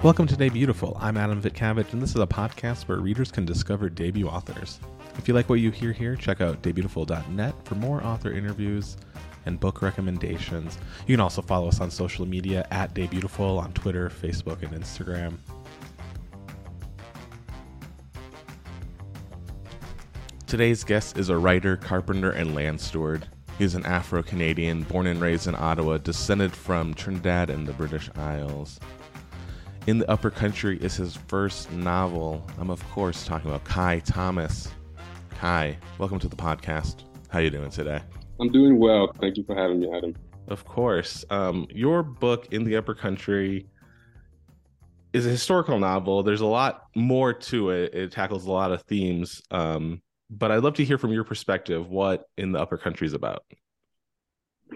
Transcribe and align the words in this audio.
Welcome 0.00 0.28
to 0.28 0.36
Debutiful. 0.36 0.96
I'm 1.00 1.16
Adam 1.16 1.42
Vitcavage, 1.42 1.92
and 1.92 2.00
this 2.00 2.10
is 2.10 2.20
a 2.20 2.26
podcast 2.26 2.86
where 2.86 3.00
readers 3.00 3.32
can 3.32 3.44
discover 3.44 3.88
debut 3.88 4.28
authors. 4.28 4.78
If 5.16 5.26
you 5.26 5.34
like 5.34 5.48
what 5.48 5.58
you 5.58 5.72
hear 5.72 5.90
here, 5.90 6.14
check 6.14 6.40
out 6.40 6.62
debutiful.net 6.62 7.54
for 7.64 7.74
more 7.74 8.04
author 8.04 8.30
interviews 8.30 8.96
and 9.46 9.58
book 9.58 9.82
recommendations. 9.82 10.78
You 11.08 11.14
can 11.14 11.20
also 11.20 11.42
follow 11.42 11.66
us 11.66 11.80
on 11.80 11.90
social 11.90 12.26
media 12.26 12.64
at 12.70 12.94
Debutiful 12.94 13.58
on 13.60 13.72
Twitter, 13.72 14.08
Facebook, 14.08 14.62
and 14.62 14.70
Instagram. 14.72 15.36
Today's 20.46 20.84
guest 20.84 21.18
is 21.18 21.28
a 21.28 21.36
writer, 21.36 21.76
carpenter, 21.76 22.30
and 22.30 22.54
land 22.54 22.80
steward. 22.80 23.26
He's 23.58 23.74
an 23.74 23.84
Afro 23.84 24.22
Canadian, 24.22 24.84
born 24.84 25.08
and 25.08 25.20
raised 25.20 25.48
in 25.48 25.56
Ottawa, 25.56 25.98
descended 25.98 26.52
from 26.52 26.94
Trinidad 26.94 27.50
and 27.50 27.66
the 27.66 27.72
British 27.72 28.08
Isles. 28.14 28.78
In 29.88 29.96
the 29.96 30.10
Upper 30.10 30.28
Country 30.28 30.76
is 30.82 30.96
his 30.96 31.16
first 31.16 31.72
novel. 31.72 32.44
I'm 32.58 32.68
of 32.68 32.86
course 32.90 33.24
talking 33.24 33.48
about 33.48 33.64
Kai 33.64 34.00
Thomas. 34.00 34.68
Kai, 35.30 35.78
welcome 35.96 36.18
to 36.18 36.28
the 36.28 36.36
podcast. 36.36 37.04
How 37.30 37.38
you 37.38 37.48
doing 37.48 37.70
today? 37.70 38.02
I'm 38.38 38.52
doing 38.52 38.78
well. 38.78 39.10
Thank 39.18 39.38
you 39.38 39.44
for 39.44 39.56
having 39.56 39.80
me, 39.80 39.90
Adam. 39.90 40.14
Of 40.48 40.66
course. 40.66 41.24
Um, 41.30 41.66
your 41.70 42.02
book, 42.02 42.48
In 42.52 42.64
the 42.64 42.76
Upper 42.76 42.94
Country, 42.94 43.66
is 45.14 45.24
a 45.24 45.30
historical 45.30 45.78
novel. 45.78 46.22
There's 46.22 46.42
a 46.42 46.46
lot 46.46 46.82
more 46.94 47.32
to 47.32 47.70
it. 47.70 47.94
It 47.94 48.12
tackles 48.12 48.44
a 48.44 48.52
lot 48.52 48.72
of 48.72 48.82
themes. 48.82 49.40
Um, 49.50 50.02
but 50.28 50.52
I'd 50.52 50.62
love 50.62 50.74
to 50.74 50.84
hear 50.84 50.98
from 50.98 51.12
your 51.12 51.24
perspective 51.24 51.88
what 51.88 52.26
In 52.36 52.52
the 52.52 52.60
Upper 52.60 52.76
Country 52.76 53.06
is 53.06 53.14
about. 53.14 53.42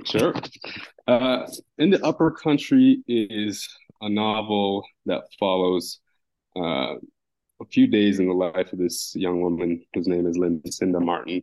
Sure. 0.07 0.33
Uh, 1.07 1.47
in 1.77 1.91
the 1.91 2.03
Upper 2.03 2.31
Country 2.31 3.03
is 3.07 3.69
a 4.03 4.09
novel 4.09 4.85
that 5.07 5.23
follows 5.39 6.01
uh, 6.57 6.95
a 7.61 7.65
few 7.71 7.87
days 7.87 8.19
in 8.19 8.27
the 8.27 8.35
life 8.35 8.73
of 8.73 8.79
this 8.79 9.15
young 9.15 9.41
woman 9.41 9.85
whose 9.95 10.09
name 10.09 10.27
is 10.27 10.37
Lucinda 10.37 11.01
Martin. 11.01 11.43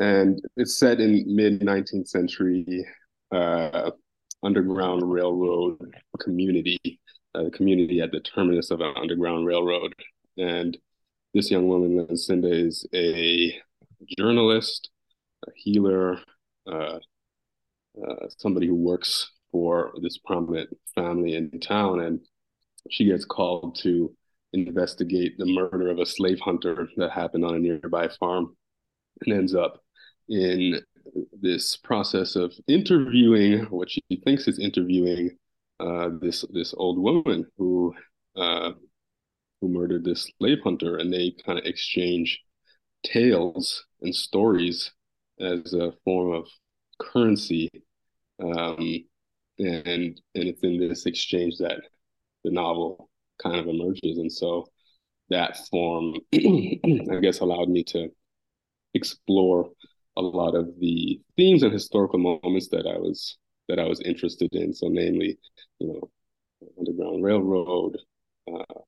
And 0.00 0.40
it's 0.56 0.78
set 0.78 1.00
in 1.00 1.24
mid 1.26 1.60
19th 1.60 2.08
century 2.08 2.86
uh, 3.30 3.90
Underground 4.42 5.02
Railroad 5.10 5.78
community, 6.20 6.78
a 7.34 7.50
community 7.50 8.00
at 8.00 8.10
the 8.10 8.20
terminus 8.20 8.70
of 8.70 8.80
an 8.80 8.94
Underground 8.96 9.46
Railroad. 9.46 9.94
And 10.38 10.76
this 11.34 11.50
young 11.50 11.68
woman, 11.68 12.06
Lucinda, 12.08 12.50
is 12.50 12.86
a 12.94 13.54
journalist, 14.18 14.90
a 15.46 15.50
healer, 15.54 16.18
uh, 16.66 16.98
uh, 18.02 18.26
somebody 18.38 18.66
who 18.66 18.74
works 18.74 19.30
for 19.54 19.92
this 20.02 20.18
prominent 20.18 20.68
family 20.96 21.36
in 21.36 21.60
town. 21.60 22.00
And 22.00 22.18
she 22.90 23.04
gets 23.04 23.24
called 23.24 23.78
to 23.82 24.12
investigate 24.52 25.38
the 25.38 25.46
murder 25.46 25.90
of 25.90 26.00
a 26.00 26.06
slave 26.06 26.40
hunter 26.40 26.88
that 26.96 27.12
happened 27.12 27.44
on 27.44 27.54
a 27.54 27.60
nearby 27.60 28.08
farm 28.18 28.56
and 29.20 29.32
ends 29.32 29.54
up 29.54 29.80
in 30.28 30.80
this 31.40 31.76
process 31.76 32.34
of 32.34 32.52
interviewing 32.66 33.66
what 33.66 33.88
she 33.88 34.02
thinks 34.24 34.48
is 34.48 34.58
interviewing 34.58 35.30
uh, 35.78 36.08
this 36.20 36.44
this 36.52 36.74
old 36.76 36.98
woman 36.98 37.46
who 37.56 37.94
uh, 38.34 38.72
who 39.60 39.68
murdered 39.68 40.04
this 40.04 40.28
slave 40.38 40.58
hunter, 40.64 40.96
and 40.96 41.12
they 41.12 41.32
kind 41.46 41.60
of 41.60 41.64
exchange 41.64 42.40
tales 43.04 43.84
and 44.02 44.14
stories 44.14 44.90
as 45.38 45.74
a 45.74 45.92
form 46.04 46.32
of 46.32 46.48
currency. 46.98 47.70
Um, 48.42 49.04
and 49.58 50.20
and 50.34 50.48
it's 50.48 50.62
in 50.62 50.78
this 50.78 51.06
exchange 51.06 51.58
that 51.58 51.80
the 52.44 52.50
novel 52.50 53.10
kind 53.42 53.56
of 53.56 53.66
emerges, 53.66 54.18
and 54.18 54.32
so 54.32 54.66
that 55.30 55.56
form, 55.68 56.14
I 56.34 57.18
guess, 57.20 57.40
allowed 57.40 57.68
me 57.68 57.84
to 57.84 58.08
explore 58.94 59.70
a 60.16 60.22
lot 60.22 60.54
of 60.54 60.68
the 60.78 61.20
themes 61.36 61.62
and 61.62 61.72
historical 61.72 62.18
moments 62.18 62.68
that 62.68 62.86
I 62.86 62.98
was 62.98 63.36
that 63.68 63.78
I 63.78 63.84
was 63.84 64.00
interested 64.00 64.50
in. 64.52 64.72
So, 64.72 64.88
namely, 64.88 65.38
you 65.78 65.88
know, 65.88 66.10
Underground 66.78 67.24
Railroad, 67.24 67.98
uh, 68.52 68.80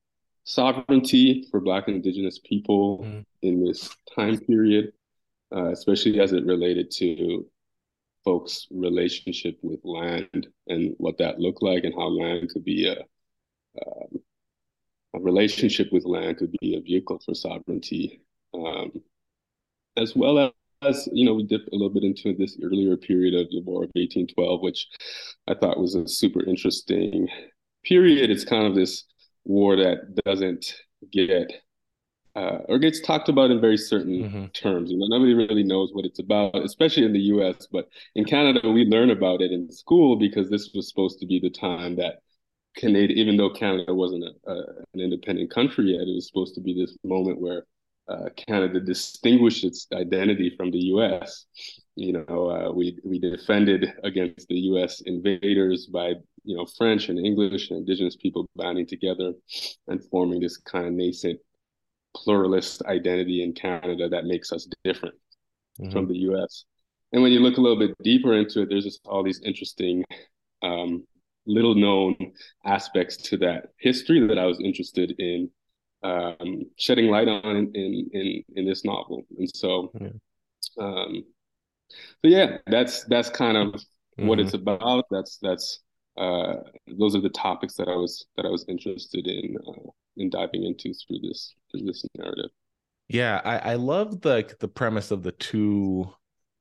sovereignty 0.43 1.47
for 1.49 1.59
Black 1.59 1.87
and 1.87 1.97
Indigenous 1.97 2.39
people 2.39 2.99
mm. 3.03 3.25
in 3.41 3.63
this 3.63 3.89
time 4.15 4.37
period, 4.39 4.91
uh, 5.55 5.71
especially 5.71 6.19
as 6.19 6.31
it 6.31 6.45
related 6.45 6.91
to 6.91 7.45
folks' 8.27 8.67
relationship 8.71 9.57
with 9.61 9.79
land 9.85 10.47
and 10.67 10.93
what 10.97 11.17
that 11.17 11.39
looked 11.39 11.63
like, 11.63 11.85
and 11.85 11.93
how 11.93 12.09
land 12.09 12.49
could 12.49 12.65
be 12.65 12.89
a, 12.89 12.99
um, 13.81 14.19
a 15.15 15.19
relationship 15.19 15.87
with 15.93 16.03
land 16.03 16.35
could 16.35 16.53
be 16.59 16.75
a 16.75 16.81
vehicle 16.81 17.21
for 17.25 17.33
sovereignty, 17.33 18.19
um, 18.53 18.91
as 19.95 20.13
well 20.13 20.51
as 20.81 21.07
you 21.13 21.23
know, 21.23 21.35
we 21.35 21.43
dip 21.43 21.67
a 21.67 21.75
little 21.75 21.89
bit 21.89 22.03
into 22.03 22.35
this 22.35 22.57
earlier 22.61 22.97
period 22.97 23.33
of 23.33 23.49
the 23.49 23.61
War 23.61 23.83
of 23.83 23.91
1812, 23.95 24.59
which 24.61 24.89
I 25.47 25.53
thought 25.53 25.79
was 25.79 25.95
a 25.95 26.05
super 26.05 26.43
interesting 26.43 27.29
period. 27.85 28.29
It's 28.29 28.43
kind 28.43 28.67
of 28.67 28.75
this 28.75 29.05
war 29.45 29.77
that 29.77 30.15
doesn't 30.25 30.75
get 31.13 31.53
uh, 32.37 32.59
or 32.69 32.77
gets 32.77 33.01
talked 33.01 33.29
about 33.29 33.49
in 33.49 33.59
very 33.59 33.77
certain 33.77 34.23
mm-hmm. 34.23 34.45
terms. 34.47 34.91
You 34.91 34.97
know, 34.97 35.07
nobody 35.07 35.33
really 35.33 35.63
knows 35.63 35.89
what 35.91 36.05
it's 36.05 36.19
about, 36.19 36.55
especially 36.55 37.03
in 37.03 37.13
the 37.13 37.27
U.S. 37.33 37.67
But 37.71 37.89
in 38.13 38.25
Canada, 38.25 38.69
we 38.69 38.85
learn 38.85 39.09
about 39.09 39.41
it 39.41 39.51
in 39.51 39.71
school 39.71 40.15
because 40.15 40.47
this 40.47 40.69
was 40.75 40.87
supposed 40.87 41.19
to 41.19 41.25
be 41.25 41.39
the 41.39 41.49
time 41.49 41.95
that 41.95 42.19
Canada, 42.75 43.11
even 43.13 43.37
though 43.37 43.49
Canada 43.49 43.95
wasn't 43.95 44.23
a, 44.23 44.51
a, 44.51 44.55
an 44.93 44.99
independent 44.99 45.49
country 45.49 45.93
yet, 45.93 46.07
it 46.07 46.13
was 46.13 46.27
supposed 46.27 46.53
to 46.55 46.61
be 46.61 46.75
this 46.75 46.95
moment 47.03 47.41
where 47.41 47.65
uh, 48.07 48.29
Canada 48.47 48.79
distinguished 48.79 49.63
its 49.63 49.87
identity 49.91 50.53
from 50.55 50.69
the 50.69 50.85
U.S. 50.93 51.45
You 51.95 52.13
know, 52.13 52.51
uh, 52.51 52.71
we 52.71 52.99
we 53.03 53.17
defended 53.17 53.91
against 54.03 54.47
the 54.47 54.59
U.S. 54.71 55.01
invaders 55.01 55.87
by 55.87 56.13
you 56.43 56.55
know 56.55 56.67
French 56.77 57.09
and 57.09 57.17
English 57.17 57.71
and 57.71 57.79
Indigenous 57.79 58.15
people 58.15 58.47
banding 58.55 58.85
together 58.85 59.33
and 59.87 60.03
forming 60.11 60.39
this 60.39 60.57
kind 60.57 60.85
of 60.85 60.93
nascent 60.93 61.39
pluralist 62.15 62.81
identity 62.85 63.43
in 63.43 63.53
Canada 63.53 64.09
that 64.09 64.25
makes 64.25 64.51
us 64.51 64.67
different 64.83 65.15
mm-hmm. 65.79 65.91
from 65.91 66.07
the 66.07 66.17
U.S. 66.19 66.65
And 67.13 67.21
when 67.21 67.31
you 67.31 67.39
look 67.39 67.57
a 67.57 67.61
little 67.61 67.79
bit 67.79 67.95
deeper 68.03 68.33
into 68.33 68.61
it, 68.61 68.69
there's 68.69 68.83
just 68.83 69.01
all 69.05 69.23
these 69.23 69.41
interesting, 69.41 70.03
um, 70.61 71.05
little 71.45 71.75
known 71.75 72.15
aspects 72.65 73.15
to 73.15 73.37
that 73.37 73.67
history 73.79 74.25
that 74.27 74.37
I 74.37 74.45
was 74.45 74.59
interested 74.59 75.15
in 75.17 75.49
um, 76.03 76.63
shedding 76.77 77.07
light 77.07 77.27
on 77.27 77.71
in 77.73 78.09
in 78.13 78.43
in 78.55 78.65
this 78.65 78.83
novel. 78.83 79.25
And 79.37 79.49
so, 79.55 79.91
yeah. 79.99 80.09
um, 80.79 81.23
so 81.89 82.25
yeah, 82.25 82.57
that's 82.67 83.05
that's 83.05 83.29
kind 83.29 83.57
of 83.57 83.67
mm-hmm. 83.73 84.27
what 84.27 84.39
it's 84.39 84.53
about. 84.53 85.05
That's 85.09 85.37
that's 85.41 85.79
uh, 86.17 86.55
those 86.87 87.15
are 87.15 87.21
the 87.21 87.29
topics 87.29 87.75
that 87.75 87.87
I 87.87 87.95
was 87.95 88.25
that 88.35 88.45
I 88.45 88.49
was 88.49 88.65
interested 88.67 89.27
in 89.27 89.55
uh, 89.67 89.89
in 90.17 90.29
diving 90.29 90.63
into 90.63 90.93
through 90.93 91.19
this 91.21 91.55
through 91.71 91.85
this 91.85 92.05
narrative. 92.17 92.51
Yeah, 93.07 93.41
I, 93.45 93.57
I 93.71 93.75
love 93.75 94.21
the 94.21 94.53
the 94.59 94.67
premise 94.67 95.11
of 95.11 95.23
the 95.23 95.31
two 95.31 96.11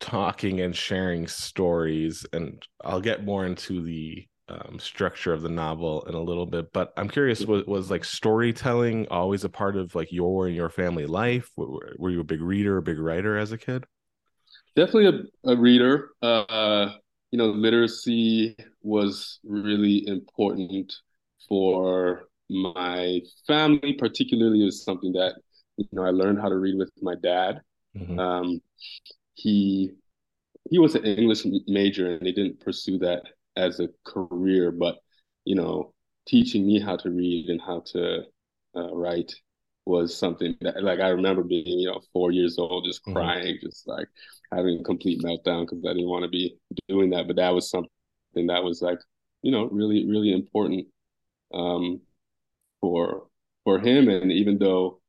talking 0.00 0.60
and 0.60 0.76
sharing 0.76 1.26
stories, 1.26 2.26
and 2.32 2.62
I'll 2.84 3.00
get 3.00 3.24
more 3.24 3.46
into 3.46 3.82
the 3.82 4.26
um, 4.48 4.78
structure 4.78 5.32
of 5.32 5.42
the 5.42 5.48
novel 5.48 6.02
in 6.02 6.14
a 6.14 6.20
little 6.20 6.46
bit. 6.46 6.72
But 6.72 6.92
I'm 6.96 7.08
curious, 7.08 7.40
was, 7.44 7.64
was 7.66 7.90
like 7.90 8.04
storytelling 8.04 9.08
always 9.10 9.44
a 9.44 9.48
part 9.48 9.76
of 9.76 9.94
like 9.94 10.12
your 10.12 10.46
and 10.46 10.54
your 10.54 10.68
family 10.68 11.06
life? 11.06 11.50
Were, 11.56 11.94
were 11.98 12.10
you 12.10 12.20
a 12.20 12.24
big 12.24 12.40
reader, 12.40 12.76
a 12.76 12.82
big 12.82 12.98
writer 12.98 13.36
as 13.36 13.52
a 13.52 13.58
kid? 13.58 13.84
Definitely 14.76 15.28
a, 15.44 15.50
a 15.52 15.56
reader. 15.56 16.10
Uh, 16.22 16.90
you 17.30 17.38
know, 17.38 17.46
literacy 17.46 18.56
was 18.82 19.40
really 19.42 20.06
important 20.06 20.94
for 21.48 22.28
my 22.48 23.20
family, 23.46 23.94
particularly 23.94 24.66
is 24.66 24.84
something 24.84 25.12
that, 25.12 25.34
you 25.76 25.86
know, 25.92 26.04
I 26.04 26.10
learned 26.10 26.40
how 26.40 26.48
to 26.48 26.56
read 26.56 26.78
with 26.78 26.90
my 27.02 27.14
dad. 27.22 27.60
Mm-hmm. 27.96 28.18
Um, 28.18 28.60
he 29.34 29.92
he 30.70 30.78
was 30.78 30.94
an 30.94 31.04
English 31.04 31.46
major 31.66 32.12
and 32.12 32.26
he 32.26 32.32
didn't 32.32 32.60
pursue 32.60 32.98
that 32.98 33.22
as 33.56 33.80
a 33.80 33.88
career, 34.04 34.70
but 34.70 34.96
you 35.44 35.54
know, 35.54 35.92
teaching 36.26 36.66
me 36.66 36.80
how 36.80 36.96
to 36.96 37.10
read 37.10 37.48
and 37.48 37.60
how 37.60 37.80
to 37.92 38.22
uh, 38.76 38.94
write 38.94 39.32
was 39.84 40.16
something 40.16 40.56
that 40.60 40.82
like 40.82 40.98
I 41.00 41.08
remember 41.08 41.42
being, 41.42 41.78
you 41.78 41.86
know, 41.86 42.00
four 42.12 42.32
years 42.32 42.58
old, 42.58 42.84
just 42.84 43.02
mm-hmm. 43.02 43.14
crying, 43.14 43.54
mm-hmm. 43.56 43.66
just 43.66 43.86
like 43.86 44.08
having 44.52 44.80
a 44.80 44.84
complete 44.84 45.22
meltdown 45.22 45.62
because 45.62 45.84
I 45.84 45.92
didn't 45.92 46.08
want 46.08 46.24
to 46.24 46.28
be 46.28 46.56
doing 46.88 47.10
that. 47.10 47.26
But 47.26 47.36
that 47.36 47.54
was 47.54 47.70
something 47.70 47.90
that 48.48 48.64
was 48.64 48.82
like, 48.82 48.98
you 49.42 49.52
know, 49.52 49.68
really, 49.70 50.08
really 50.08 50.32
important 50.32 50.86
um, 51.54 52.00
for 52.80 53.26
for 53.64 53.78
him. 53.78 54.08
And 54.08 54.30
even 54.32 54.58
though, 54.58 55.00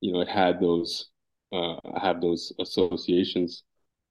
you 0.00 0.12
know, 0.12 0.20
it 0.20 0.28
had 0.28 0.60
those 0.60 1.10
uh, 1.52 1.76
have 2.00 2.20
those 2.20 2.52
associations 2.60 3.64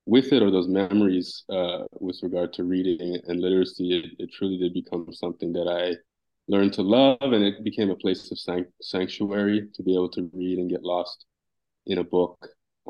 with 0.06 0.34
it 0.34 0.44
or 0.44 0.52
those 0.52 0.68
memories 0.68 1.44
uh, 1.50 1.84
with 2.00 2.20
regard 2.24 2.54
to 2.54 2.64
reading 2.64 3.18
and 3.28 3.40
literacy, 3.40 4.00
it, 4.00 4.24
it 4.24 4.32
truly 4.32 4.58
did 4.58 4.74
become 4.74 5.08
something 5.14 5.54
that 5.54 5.68
I 5.68 5.96
learned 6.48 6.74
to 6.74 6.82
love, 6.82 7.18
and 7.22 7.44
it 7.44 7.64
became 7.64 7.90
a 7.90 7.96
place 7.96 8.30
of 8.32 8.68
sanctuary 8.82 9.70
to 9.74 9.84
be 9.84 9.94
able 9.94 10.10
to 10.10 10.30
read 10.34 10.60
and 10.60 10.70
get 10.70 10.84
lost 10.84 11.26
in 11.86 12.00
a 12.00 12.04
book, 12.04 12.48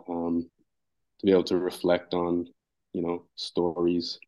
um, 0.09 0.49
to 1.19 1.25
be 1.25 1.31
able 1.31 1.43
to 1.43 1.57
reflect 1.57 2.13
on, 2.15 2.47
you 2.93 3.01
know, 3.03 3.25
stories, 3.35 4.19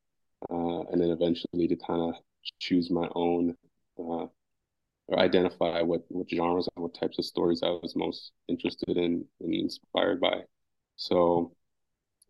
uh, 0.52 0.82
and 0.92 1.02
then 1.02 1.10
eventually 1.10 1.68
to 1.68 1.76
kind 1.76 2.02
of 2.02 2.16
choose 2.60 2.92
my 2.92 3.08
own 3.16 3.56
uh, 4.00 4.26
or 5.08 5.20
identify 5.20 5.82
what 5.82 6.02
what 6.10 6.30
genres 6.30 6.68
and 6.76 6.84
what 6.84 6.94
types 6.94 7.20
of 7.20 7.26
stories 7.26 7.62
I 7.64 7.70
was 7.70 7.96
most 7.96 8.32
interested 8.48 8.98
in 8.98 9.26
and 9.40 9.54
inspired 9.54 10.20
by. 10.20 10.42
So, 10.96 11.54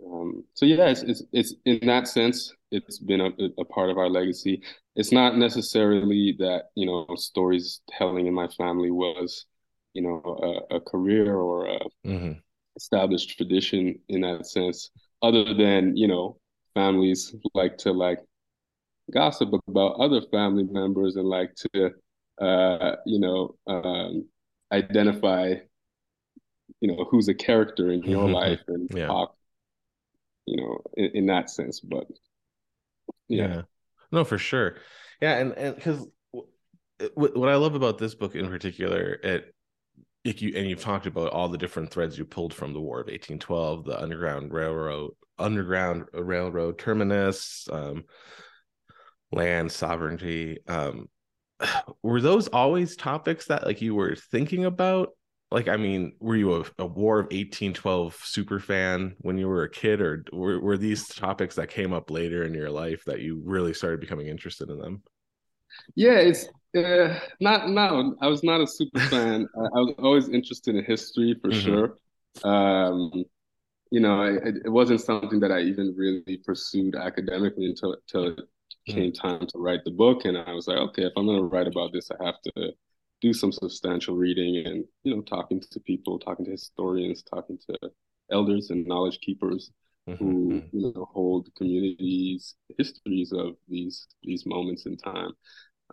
um, 0.06 0.44
so 0.54 0.66
yeah, 0.66 0.88
it's, 0.88 1.02
it's 1.04 1.24
it's 1.32 1.54
in 1.66 1.88
that 1.88 2.08
sense, 2.08 2.54
it's 2.72 3.00
been 3.00 3.22
a, 3.22 3.30
a 3.58 3.66
part 3.66 3.90
of 3.90 3.98
our 3.98 4.10
legacy. 4.10 4.62
It's 4.96 5.12
not 5.12 5.38
necessarily 5.38 6.36
that 6.40 6.66
you 6.76 6.86
know 6.86 7.08
stories 7.16 7.82
telling 7.90 8.28
in 8.28 8.34
my 8.34 8.48
family 8.50 8.92
was, 8.92 9.46
you 9.94 10.02
know, 10.02 10.66
a, 10.72 10.76
a 10.76 10.82
career 10.82 11.36
or 11.36 11.68
a 11.68 11.80
mm-hmm. 12.06 12.32
established 12.76 13.38
tradition 13.38 14.00
in 14.10 14.22
that 14.22 14.48
sense. 14.48 14.90
Other 15.22 15.54
than 15.54 15.96
you 15.96 16.08
know, 16.08 16.38
families 16.74 17.34
like 17.54 17.78
to 17.80 17.94
like 17.94 18.20
gossip 19.14 19.50
about 19.68 20.00
other 20.00 20.22
family 20.32 20.64
members 20.64 21.16
and 21.16 21.28
like 21.28 21.54
to 21.56 21.92
uh, 22.40 22.96
you 23.06 23.20
know, 23.20 23.56
um, 23.68 24.28
identify, 24.72 25.56
you 26.82 26.88
know, 26.88 27.06
who's 27.10 27.28
a 27.28 27.34
character 27.34 27.92
in 27.92 28.04
your 28.04 28.26
mm-hmm. 28.26 28.34
life 28.34 28.62
and 28.68 28.90
yeah. 28.94 29.08
talk, 29.08 29.36
you 30.46 30.58
know, 30.58 30.82
in, 30.96 31.12
in 31.14 31.26
that 31.28 31.50
sense. 31.50 31.80
But 31.80 32.08
yeah. 33.28 33.48
yeah. 33.48 33.62
no, 34.12 34.24
for 34.24 34.38
sure. 34.38 34.78
Yeah. 35.22 35.38
And, 35.38 35.54
and 35.54 35.76
because 35.76 36.06
what 37.14 37.50
I 37.50 37.56
love 37.56 37.76
about 37.76 37.98
this 37.98 38.16
book 38.16 38.36
in 38.36 38.48
particular, 38.50 39.20
it, 39.24 39.54
if 40.24 40.42
you 40.42 40.54
and 40.56 40.68
you've 40.68 40.82
talked 40.82 41.06
about 41.06 41.32
all 41.32 41.50
the 41.50 41.58
different 41.58 41.92
threads 41.92 42.18
you 42.18 42.26
pulled 42.26 42.54
from 42.54 42.74
the 42.74 42.82
War 42.82 43.00
of 43.00 43.08
1812, 43.08 43.86
the 43.86 44.02
Underground 44.02 44.52
Railroad, 44.52 45.12
Underground 45.38 46.06
Railroad 46.14 46.80
terminus, 46.80 47.68
um, 47.72 48.06
land 49.32 49.72
sovereignty. 49.72 50.58
Um, 50.68 51.10
were 52.04 52.22
those 52.22 52.48
always 52.48 52.96
topics 52.96 53.48
that 53.48 53.66
like 53.66 53.82
you 53.82 53.96
were 53.96 54.16
thinking 54.16 54.66
about? 54.66 55.10
Like 55.52 55.68
i 55.68 55.78
mean 55.78 56.14
were 56.20 56.36
you 56.36 56.56
a, 56.56 56.66
a, 56.80 56.86
war 56.86 57.20
of 57.20 57.26
1812 57.26 58.18
super 58.24 58.60
fan 58.60 59.16
when 59.20 59.38
you 59.38 59.48
were 59.48 59.64
a 59.64 59.70
kid 59.70 60.02
or 60.02 60.26
were, 60.34 60.60
were 60.60 60.76
these 60.76 61.08
topics 61.08 61.56
that 61.56 61.70
came 61.70 61.94
up 61.94 62.10
later 62.10 62.44
in 62.44 62.54
your 62.54 62.72
life 62.72 63.04
that 63.06 63.22
you 63.22 63.42
really 63.46 63.74
started 63.74 64.00
becoming 64.00 64.28
interested 64.28 64.70
in 64.70 64.80
them? 64.80 65.04
Yeah 65.96 66.18
it's 66.18 66.48
uh, 66.76 67.20
not 67.40 67.70
no 67.70 68.16
i 68.22 68.28
was 68.28 68.44
not 68.44 68.60
a 68.60 68.68
super 68.68 69.00
fan. 69.12 69.48
I, 69.56 69.60
I, 69.60 69.80
was 69.82 69.96
always 70.00 70.30
interested 70.30 70.76
in 70.76 70.84
history 70.84 71.36
for 71.40 71.52
mm-hmm. 71.52 71.62
sure. 71.62 71.98
Um 72.44 73.24
you 73.92 74.00
know 74.00 74.24
it, 74.24 74.56
it 74.66 74.70
wasn't 74.70 75.00
something 75.00 75.40
that 75.40 75.52
i 75.52 75.60
even 75.60 75.94
really 75.96 76.38
pursued 76.44 76.96
academically 76.96 77.68
until 77.68 77.94
until 77.94 78.36
came 78.86 79.12
time 79.12 79.46
to 79.48 79.58
write 79.58 79.84
the 79.84 79.92
book 79.92 80.26
and 80.26 80.38
i 80.38 80.54
was 80.54 80.68
like 80.68 80.78
okay 80.78 81.04
if 81.04 81.14
i'm 81.18 81.26
going 81.26 81.38
to 81.38 81.46
write 81.46 81.68
about 81.68 81.92
this 81.92 82.10
i 82.12 82.26
have 82.26 82.40
to 82.42 82.72
do 83.22 83.34
some 83.34 83.52
substantial 83.52 84.16
reading 84.16 84.66
and 84.66 84.86
you 85.04 85.16
know 85.16 85.22
talking 85.22 85.62
to 85.72 85.80
people 85.82 86.20
talking 86.20 86.46
to 86.46 86.52
historians 86.52 87.24
talking 87.24 87.58
to 87.58 87.76
elders 88.32 88.70
and 88.70 88.86
knowledge 88.86 89.20
keepers 89.22 89.72
mm-hmm. 90.08 90.24
who 90.24 90.50
mm-hmm. 90.50 90.78
you 90.78 90.94
know 90.94 91.08
hold 91.12 91.50
communities 91.58 92.56
histories 92.78 93.32
of 93.32 93.56
these 93.68 94.08
these 94.24 94.46
moments 94.46 94.86
in 94.86 94.98
time 94.98 95.32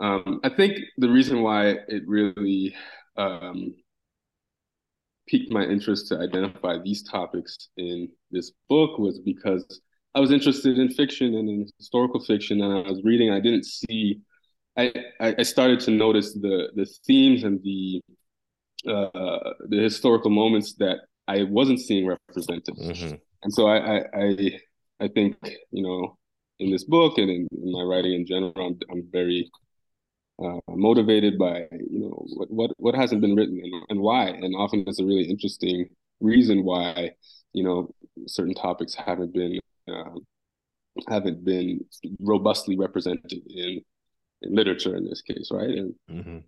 um, 0.00 0.40
i 0.44 0.48
think 0.48 0.78
the 0.98 1.08
reason 1.08 1.42
why 1.42 1.68
it 1.88 2.02
really 2.06 2.74
um, 3.16 3.74
piqued 5.28 5.52
my 5.52 5.64
interest 5.64 6.08
to 6.08 6.18
identify 6.18 6.76
these 6.78 7.02
topics 7.02 7.68
in 7.76 8.08
this 8.30 8.52
book 8.68 8.98
was 8.98 9.18
because 9.20 9.80
I 10.14 10.20
was 10.20 10.31
interested 10.31 10.79
in 10.79 10.91
fiction 10.91 11.35
and 11.35 11.49
in 11.49 11.67
historical 11.79 12.20
fiction, 12.20 12.61
and 12.61 12.87
I 12.87 12.91
was 12.91 13.03
reading. 13.03 13.31
I 13.31 13.41
didn't 13.41 13.64
see. 13.64 14.20
I 14.76 14.93
I 15.20 15.43
started 15.43 15.81
to 15.81 15.91
notice 15.91 16.32
the 16.35 16.70
the 16.75 16.87
themes 17.06 17.44
and 17.44 17.62
the 17.62 18.03
uh, 18.87 19.53
the 19.69 19.79
historical 19.79 20.31
moments 20.31 20.75
that 20.75 20.99
I 21.29 21.44
wasn't 21.44 21.81
seeing 21.81 22.06
represented, 22.06 22.75
mm-hmm. 22.76 23.14
and 23.43 23.53
so 23.53 23.67
I, 23.67 23.99
I, 23.99 24.05
I 24.14 24.61
I 25.00 25.09
think 25.09 25.37
you 25.70 25.82
know 25.82 26.19
in 26.59 26.70
this 26.70 26.85
book 26.85 27.19
and 27.19 27.31
in, 27.31 27.49
in 27.53 27.73
my 27.73 27.82
writing 27.82 28.12
in 28.14 28.26
general, 28.26 28.53
I'm, 28.56 28.79
I'm 28.91 29.09
very 29.11 29.50
uh, 30.43 30.61
motivated 30.69 31.38
by 31.38 31.67
you 31.73 32.00
know 32.00 32.26
what 32.37 32.50
what 32.50 32.70
what 32.76 32.94
hasn't 32.94 33.20
been 33.20 33.35
written 33.35 33.61
and, 33.62 33.75
and 33.88 34.00
why, 34.00 34.26
and 34.26 34.55
often 34.56 34.85
it's 34.87 35.00
a 35.00 35.05
really 35.05 35.25
interesting 35.25 35.88
reason 36.20 36.64
why 36.64 37.11
you 37.53 37.64
know 37.64 37.88
certain 38.26 38.55
topics 38.55 38.94
haven't 38.94 39.32
been 39.32 39.59
uh, 39.92 40.18
haven't 41.08 41.44
been 41.44 41.84
robustly 42.20 42.76
represented 42.76 43.42
in, 43.46 43.80
in 44.42 44.54
literature 44.54 44.96
in 44.96 45.04
this 45.08 45.22
case, 45.22 45.48
right? 45.50 45.70
And 45.70 45.94
mm-hmm. 46.10 46.38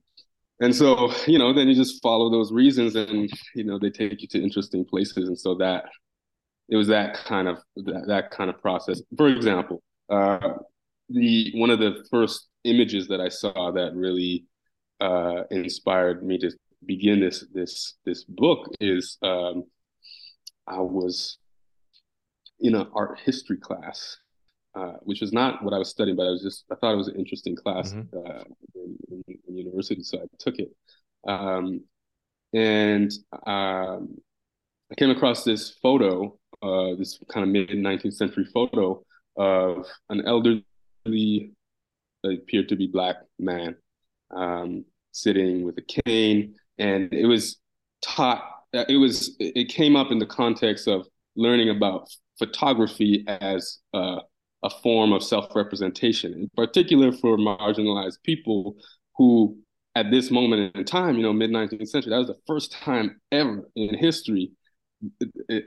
and 0.61 0.75
so 0.75 1.13
you 1.27 1.39
know, 1.39 1.53
then 1.53 1.69
you 1.69 1.75
just 1.75 2.03
follow 2.03 2.31
those 2.31 2.53
reasons, 2.53 2.97
and 2.97 3.31
you 3.55 3.65
know, 3.65 3.79
they 3.79 3.91
take 3.91 4.21
you 4.23 4.29
to 4.29 4.43
interesting 4.43 4.85
places, 4.85 5.29
and 5.29 5.39
so 5.39 5.55
that 5.57 5.85
it 6.69 6.77
was 6.77 6.89
that 6.89 7.15
kind 7.15 7.49
of 7.49 7.59
that, 7.77 8.05
that 8.07 8.31
kind 8.31 8.51
of 8.51 8.61
process. 8.61 9.01
For 9.17 9.29
example, 9.29 9.83
uh, 10.09 10.55
the 11.09 11.53
one 11.55 11.71
of 11.71 11.79
the 11.79 12.05
first 12.11 12.49
images 12.65 13.09
that 13.09 13.21
I 13.21 13.29
saw 13.29 13.71
that 13.73 13.95
really 13.95 14.45
uh, 15.01 15.45
inspired 15.51 16.25
me 16.25 16.39
to 16.39 16.51
begin 16.87 17.21
this 17.21 17.45
this 17.53 17.95
this 18.05 18.25
book 18.25 18.69
is 18.81 19.19
um, 19.23 19.65
I 20.67 20.81
was 20.81 21.39
in 22.65 22.75
an 22.75 22.89
art 22.95 23.21
history 23.23 23.59
class, 23.59 24.17
uh, 24.75 24.95
which 25.03 25.21
was 25.21 25.33
not 25.33 25.63
what 25.63 25.75
I 25.75 25.79
was 25.79 25.91
studying, 25.91 26.17
but 26.17 26.27
I 26.27 26.31
was 26.31 26.43
just 26.43 26.65
I 26.73 26.75
thought 26.75 26.95
it 26.95 26.97
was 26.97 27.09
an 27.09 27.17
interesting 27.17 27.55
class 27.55 27.93
mm-hmm. 27.93 28.17
uh, 28.17 28.43
in, 28.75 28.97
in, 29.29 29.39
in, 29.47 29.57
university, 29.57 30.03
so 30.03 30.19
I 30.19 30.25
took 30.39 30.59
it. 30.59 30.75
Um, 31.29 31.83
and 32.55 33.13
um, 33.47 34.17
I 34.91 34.95
came 34.97 35.11
across 35.11 35.45
this 35.45 35.71
photo, 35.83 36.39
uh, 36.63 36.95
this 36.99 37.21
kind 37.31 37.45
of 37.45 37.51
mid 37.51 37.69
19th 37.69 38.15
century 38.15 38.47
photo 38.47 39.05
of 39.37 39.87
an 40.09 40.27
elderly, 40.27 40.65
appeared 42.25 42.71
to 42.71 42.77
be 42.77 42.87
black 42.87 43.17
man, 43.39 43.77
um, 44.35 44.87
sitting 45.13 45.65
with 45.65 45.77
a 45.77 46.03
cane, 46.03 46.55
and 46.79 47.13
it 47.13 47.27
was 47.27 47.59
taught. 48.03 48.43
It 48.73 48.97
was 48.97 49.37
it 49.39 49.69
came 49.69 49.97
up 49.97 50.11
in 50.11 50.19
the 50.19 50.27
context 50.27 50.89
of 50.89 51.07
learning 51.37 51.69
about 51.69 52.09
photography 52.39 53.25
as 53.27 53.79
a, 53.93 54.21
form 54.83 55.13
of 55.13 55.23
self-representation, 55.23 56.33
in 56.33 56.51
particular 56.57 57.13
for 57.13 57.37
marginalized 57.37 58.17
people 58.23 58.77
who, 59.17 59.59
at 59.95 60.11
this 60.11 60.31
moment 60.31 60.75
in 60.75 60.85
time, 60.87 61.17
you 61.17 61.23
know, 61.23 61.35
mid 61.35 61.51
19th 61.51 61.87
century, 61.87 62.09
that 62.09 62.19
was 62.19 62.29
the 62.29 62.41
first 62.47 62.73
time 62.73 63.21
ever 63.31 63.69
in 63.77 63.95
history, 63.95 64.53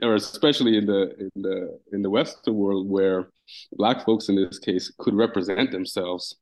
or 0.02 0.16
especially 0.16 0.76
in 0.76 0.86
the 0.86 1.14
in 1.20 1.42
the 1.42 1.78
in 1.92 2.02
the 2.02 2.10
Western 2.10 2.54
world, 2.56 2.88
where 2.88 3.30
Black 3.72 4.04
folks 4.04 4.28
in 4.28 4.34
this 4.34 4.58
case 4.58 4.92
could 4.98 5.14
represent 5.14 5.70
themselves 5.70 6.36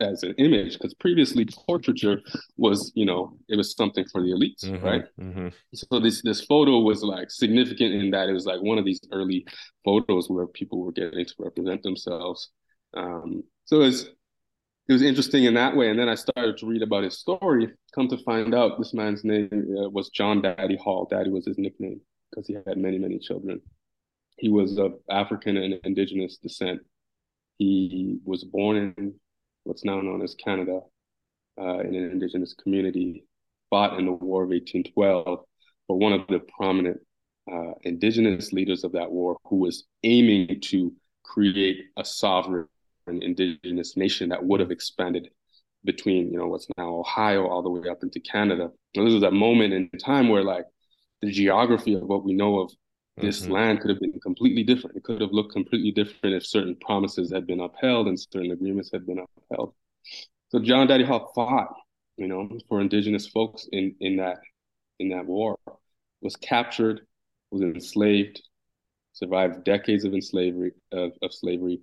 as 0.00 0.22
an 0.22 0.34
image 0.38 0.74
because 0.74 0.92
previously 0.94 1.46
portraiture 1.66 2.20
was 2.56 2.92
you 2.94 3.06
know 3.06 3.36
it 3.48 3.56
was 3.56 3.74
something 3.74 4.04
for 4.12 4.20
the 4.20 4.28
elites 4.28 4.64
mm-hmm, 4.64 4.84
right? 4.84 5.04
mm-hmm. 5.18 5.48
so 5.72 5.98
this 5.98 6.20
this 6.22 6.44
photo 6.44 6.80
was 6.80 7.02
like 7.02 7.30
significant 7.30 7.94
in 7.94 8.10
that 8.10 8.28
it 8.28 8.32
was 8.32 8.44
like 8.44 8.60
one 8.60 8.78
of 8.78 8.84
these 8.84 9.00
early 9.12 9.46
photos 9.86 10.28
where 10.28 10.46
people 10.48 10.80
were 10.80 10.92
getting 10.92 11.24
to 11.24 11.34
represent 11.38 11.82
themselves. 11.82 12.50
Um, 12.94 13.42
so 13.64 13.76
it 13.76 13.86
was 13.86 14.10
it 14.88 14.92
was 14.92 15.02
interesting 15.02 15.44
in 15.44 15.54
that 15.54 15.74
way. 15.74 15.90
And 15.90 15.98
then 15.98 16.08
i 16.08 16.14
started 16.14 16.58
to 16.58 16.66
read 16.66 16.82
about 16.82 17.04
his 17.04 17.18
story. 17.18 17.72
Come 17.94 18.08
to 18.08 18.18
find 18.18 18.54
out 18.54 18.78
this 18.78 18.94
man's 18.94 19.24
name 19.24 19.48
uh, 19.52 19.88
was 19.88 20.10
john 20.10 20.42
daddy 20.42 20.76
hall. 20.76 21.08
Daddy 21.10 21.30
was 21.30 21.46
his 21.46 21.58
nickname 21.58 22.00
because 22.30 22.46
he 22.46 22.54
had 22.54 22.76
many 22.76 22.98
many 22.98 23.18
children. 23.18 23.60
He 24.36 24.48
was 24.50 24.78
of 24.78 24.94
african 25.10 25.56
and 25.56 25.80
indigenous 25.84 26.36
descent. 26.36 26.80
He 27.58 28.18
was 28.24 28.44
born 28.44 28.94
in 28.98 29.14
what's 29.66 29.84
now 29.84 30.00
known 30.00 30.22
as 30.22 30.34
Canada, 30.34 30.80
uh, 31.60 31.80
in 31.80 31.94
an 31.94 32.10
indigenous 32.10 32.54
community, 32.54 33.24
fought 33.70 33.98
in 33.98 34.06
the 34.06 34.12
War 34.12 34.44
of 34.44 34.50
1812, 34.50 35.40
but 35.88 35.94
one 35.94 36.12
of 36.12 36.26
the 36.28 36.40
prominent 36.56 37.00
uh, 37.50 37.72
indigenous 37.82 38.52
leaders 38.52 38.84
of 38.84 38.92
that 38.92 39.10
war 39.10 39.36
who 39.44 39.56
was 39.56 39.84
aiming 40.02 40.60
to 40.60 40.92
create 41.22 41.84
a 41.96 42.04
sovereign 42.04 42.66
indigenous 43.06 43.96
nation 43.96 44.30
that 44.30 44.44
would 44.44 44.60
have 44.60 44.70
expanded 44.70 45.28
between, 45.84 46.32
you 46.32 46.38
know, 46.38 46.48
what's 46.48 46.66
now 46.76 46.88
Ohio 46.96 47.46
all 47.46 47.62
the 47.62 47.70
way 47.70 47.88
up 47.88 48.02
into 48.02 48.18
Canada. 48.20 48.70
This 48.94 49.12
was 49.12 49.22
a 49.22 49.30
moment 49.30 49.72
in 49.72 49.88
time 50.00 50.28
where 50.28 50.42
like 50.42 50.64
the 51.22 51.30
geography 51.30 51.94
of 51.94 52.02
what 52.02 52.24
we 52.24 52.34
know 52.34 52.58
of 52.58 52.72
this 53.16 53.42
mm-hmm. 53.42 53.52
land 53.52 53.80
could 53.80 53.90
have 53.90 54.00
been 54.00 54.18
completely 54.20 54.62
different. 54.62 54.96
It 54.96 55.04
could 55.04 55.20
have 55.20 55.32
looked 55.32 55.52
completely 55.52 55.90
different 55.90 56.36
if 56.36 56.46
certain 56.46 56.76
promises 56.76 57.32
had 57.32 57.46
been 57.46 57.60
upheld 57.60 58.08
and 58.08 58.18
certain 58.18 58.50
agreements 58.50 58.90
had 58.92 59.06
been 59.06 59.24
upheld. 59.50 59.74
so 60.48 60.58
John 60.58 60.86
Daddy 60.86 61.04
Hall 61.04 61.32
fought, 61.34 61.74
you 62.16 62.28
know, 62.28 62.48
for 62.68 62.80
indigenous 62.80 63.26
folks 63.26 63.68
in 63.72 63.94
in 64.00 64.16
that 64.16 64.40
in 64.98 65.08
that 65.10 65.26
war, 65.26 65.58
was 66.20 66.36
captured, 66.36 67.06
was 67.50 67.62
enslaved, 67.62 68.42
survived 69.12 69.64
decades 69.64 70.04
of 70.04 70.14
enslavement 70.14 70.74
of, 70.92 71.12
of 71.22 71.32
slavery, 71.32 71.80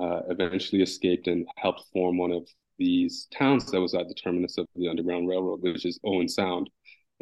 uh, 0.00 0.20
eventually 0.28 0.82
escaped 0.82 1.28
and 1.28 1.46
helped 1.56 1.84
form 1.92 2.18
one 2.18 2.32
of 2.32 2.46
these 2.78 3.26
towns 3.36 3.70
that 3.70 3.80
was 3.80 3.94
at 3.94 4.08
the 4.08 4.14
terminus 4.14 4.58
of 4.58 4.66
the 4.76 4.88
Underground 4.88 5.28
Railroad, 5.28 5.62
which 5.62 5.84
is 5.84 5.98
Owen 6.04 6.28
Sound. 6.28 6.70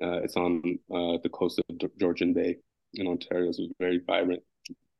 Uh, 0.02 0.20
it's 0.22 0.36
on 0.36 0.78
uh, 0.90 1.16
the 1.22 1.30
coast 1.32 1.58
of 1.58 1.98
Georgian 1.98 2.34
Bay 2.34 2.56
in 2.98 3.06
Ontario. 3.06 3.48
It's 3.48 3.58
a 3.58 3.68
very 3.78 4.00
vibrant 4.06 4.42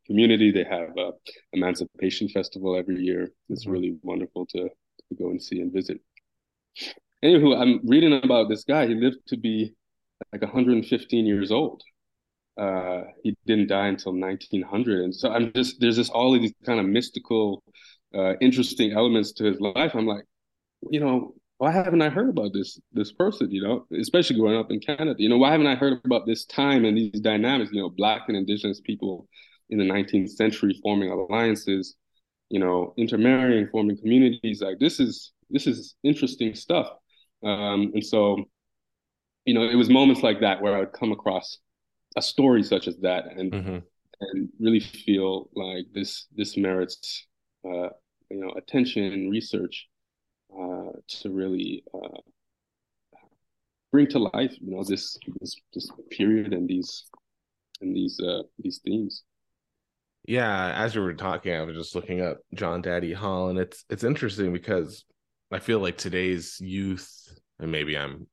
community. 0.07 0.51
They 0.51 0.65
have 0.65 0.97
a 0.97 1.13
Emancipation 1.53 2.29
Festival 2.29 2.77
every 2.77 3.01
year. 3.01 3.29
It's 3.49 3.65
mm-hmm. 3.65 3.73
really 3.73 3.97
wonderful 4.03 4.47
to, 4.47 4.69
to 4.69 5.15
go 5.19 5.31
and 5.31 5.43
see 5.43 5.61
and 5.61 5.73
visit. 5.73 6.01
Anywho, 7.25 7.61
I'm 7.61 7.81
reading 7.85 8.21
about 8.23 8.49
this 8.49 8.65
guy. 8.65 8.87
He 8.87 8.95
lived 8.95 9.19
to 9.29 9.37
be 9.37 9.75
like 10.33 10.43
115 10.43 11.27
years 11.27 11.51
old. 11.51 11.83
Uh, 12.57 13.03
he 13.23 13.37
didn't 13.47 13.69
die 13.69 13.89
until 13.89 14.13
1900, 14.13 15.05
and 15.05 15.15
so 15.15 15.31
I'm 15.31 15.53
just 15.53 15.79
there's 15.79 15.97
just 15.97 16.11
all 16.11 16.35
of 16.35 16.41
these 16.41 16.55
kind 16.65 16.81
of 16.81 16.87
mystical, 16.87 17.63
uh, 18.15 18.35
interesting 18.41 18.93
elements 18.93 19.33
to 19.33 19.45
his 19.45 19.61
life. 19.61 19.95
I'm 19.95 20.07
like, 20.07 20.25
you 20.91 21.01
know, 21.01 21.35
why 21.59 21.73
haven't 21.73 22.03
I 22.03 22.11
heard 22.11 22.29
about 22.29 22.53
this 22.53 22.79
this 22.93 23.13
person? 23.13 23.51
You 23.51 23.63
know, 23.63 23.87
especially 23.99 24.39
growing 24.39 24.57
up 24.57 24.71
in 24.71 24.81
Canada. 24.81 25.17
You 25.19 25.29
know, 25.29 25.39
why 25.39 25.53
haven't 25.53 25.67
I 25.67 25.75
heard 25.75 26.01
about 26.05 26.27
this 26.27 26.45
time 26.45 26.85
and 26.85 26.97
these 26.97 27.21
dynamics? 27.21 27.71
You 27.73 27.83
know, 27.83 27.91
Black 27.91 28.23
and 28.29 28.37
Indigenous 28.37 28.81
people 28.81 29.29
in 29.71 29.79
the 29.79 29.85
19th 29.85 30.31
century 30.31 30.79
forming 30.83 31.11
alliances. 31.11 31.97
You 32.51 32.61
know, 32.61 32.95
intermarrying, 32.97 33.69
forming 33.73 33.97
communities. 33.97 34.61
Like 34.61 34.79
this 34.79 35.01
is 35.01 35.33
this 35.51 35.67
is 35.67 35.97
interesting 36.03 36.55
stuff. 36.55 36.89
Um, 37.43 37.93
and 37.95 38.05
so, 38.05 38.45
you 39.45 39.55
know, 39.55 39.63
it 39.63 39.75
was 39.75 39.89
moments 39.89 40.23
like 40.23 40.41
that 40.41 40.61
where 40.61 40.75
I 40.75 40.81
would 40.81 40.93
come 40.93 41.13
across 41.13 41.59
a 42.17 42.23
story 42.23 42.63
such 42.63 42.89
as 42.89 42.97
that 42.99 43.27
and 43.37 43.53
mm-hmm. 43.53 43.79
and 44.21 44.49
really 44.59 44.81
feel 44.81 45.51
like 45.55 45.87
this 45.93 46.27
this 46.35 46.57
merits 46.57 47.27
uh, 47.65 47.89
you 48.31 48.41
know 48.41 48.51
attention 48.57 49.29
research 49.31 49.89
uh, 50.53 50.93
to 51.09 51.31
really 51.31 51.85
uh, 51.95 52.21
bring 53.93 54.07
to 54.09 54.19
life, 54.19 54.55
you 54.61 54.75
know, 54.75 54.85
this 54.85 55.19
this 55.41 55.57
this 55.73 55.91
period 56.11 56.53
and 56.53 56.69
these 56.69 57.05
and 57.81 57.95
these 57.95 58.19
uh, 58.21 58.43
these 58.59 58.81
themes. 58.85 59.23
Yeah, 60.27 60.73
as 60.75 60.97
we 60.97 61.03
were 61.03 61.15
talking, 61.15 61.55
I 61.55 61.63
was 61.63 61.77
just 61.77 61.95
looking 61.95 62.21
up 62.21 62.39
John 62.55 62.83
Daddy 62.83 63.13
Hall, 63.13 63.49
and 63.49 63.59
it's 63.59 63.85
it's 63.89 64.05
interesting 64.05 64.53
because 64.53 65.05
I 65.53 65.61
feel 65.61 65.79
like 65.79 65.97
today's 65.97 66.61
youth, 66.61 67.09
and 67.61 67.71
maybe 67.71 67.97
I'm 67.97 68.27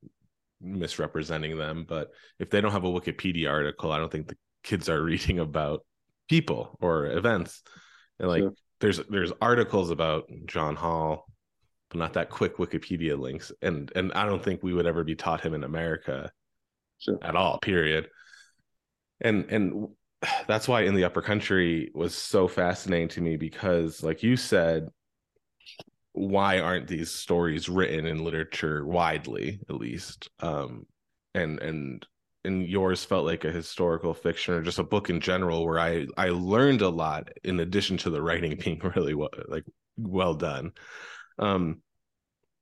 misrepresenting 0.60 1.56
them, 1.56 1.84
but 1.88 2.10
if 2.38 2.50
they 2.50 2.60
don't 2.60 2.72
have 2.72 2.84
a 2.84 2.88
Wikipedia 2.88 3.50
article, 3.50 3.92
I 3.92 3.98
don't 3.98 4.10
think 4.10 4.28
the 4.28 4.36
kids 4.62 4.88
are 4.88 5.02
reading 5.02 5.38
about 5.38 5.84
people 6.28 6.76
or 6.80 7.06
events. 7.06 7.62
And 8.18 8.28
like, 8.28 8.42
sure. 8.42 8.54
there's 8.80 9.00
there's 9.08 9.32
articles 9.40 9.90
about 9.90 10.28
John 10.46 10.76
Hall 10.76 11.26
not 11.94 12.14
that 12.14 12.30
quick 12.30 12.56
Wikipedia 12.56 13.18
links. 13.18 13.52
And 13.62 13.90
and 13.94 14.12
I 14.12 14.26
don't 14.26 14.42
think 14.42 14.62
we 14.62 14.74
would 14.74 14.86
ever 14.86 15.04
be 15.04 15.14
taught 15.14 15.40
him 15.40 15.54
in 15.54 15.64
America 15.64 16.30
sure. 16.98 17.18
at 17.22 17.36
all. 17.36 17.58
Period. 17.58 18.08
And 19.20 19.44
and 19.50 19.88
that's 20.46 20.68
why 20.68 20.82
in 20.82 20.94
the 20.94 21.04
upper 21.04 21.22
country 21.22 21.90
was 21.94 22.14
so 22.14 22.48
fascinating 22.48 23.08
to 23.08 23.20
me 23.20 23.36
because, 23.36 24.02
like 24.02 24.22
you 24.22 24.36
said, 24.36 24.88
why 26.12 26.60
aren't 26.60 26.86
these 26.86 27.10
stories 27.10 27.68
written 27.68 28.06
in 28.06 28.24
literature 28.24 28.86
widely, 28.86 29.60
at 29.68 29.76
least? 29.76 30.28
Um, 30.40 30.86
and 31.34 31.58
and 31.60 32.06
and 32.44 32.66
yours 32.66 33.04
felt 33.04 33.24
like 33.26 33.44
a 33.44 33.52
historical 33.52 34.14
fiction 34.14 34.54
or 34.54 34.62
just 34.62 34.78
a 34.78 34.84
book 34.84 35.10
in 35.10 35.20
general 35.20 35.66
where 35.66 35.80
I 35.80 36.06
I 36.16 36.28
learned 36.28 36.82
a 36.82 36.88
lot 36.88 37.30
in 37.42 37.60
addition 37.60 37.96
to 37.98 38.10
the 38.10 38.22
writing 38.22 38.56
being 38.64 38.80
really 38.94 39.14
well, 39.14 39.30
like 39.48 39.64
well 39.96 40.34
done. 40.34 40.72
Um, 41.38 41.82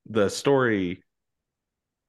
the 0.05 0.29
story 0.29 1.03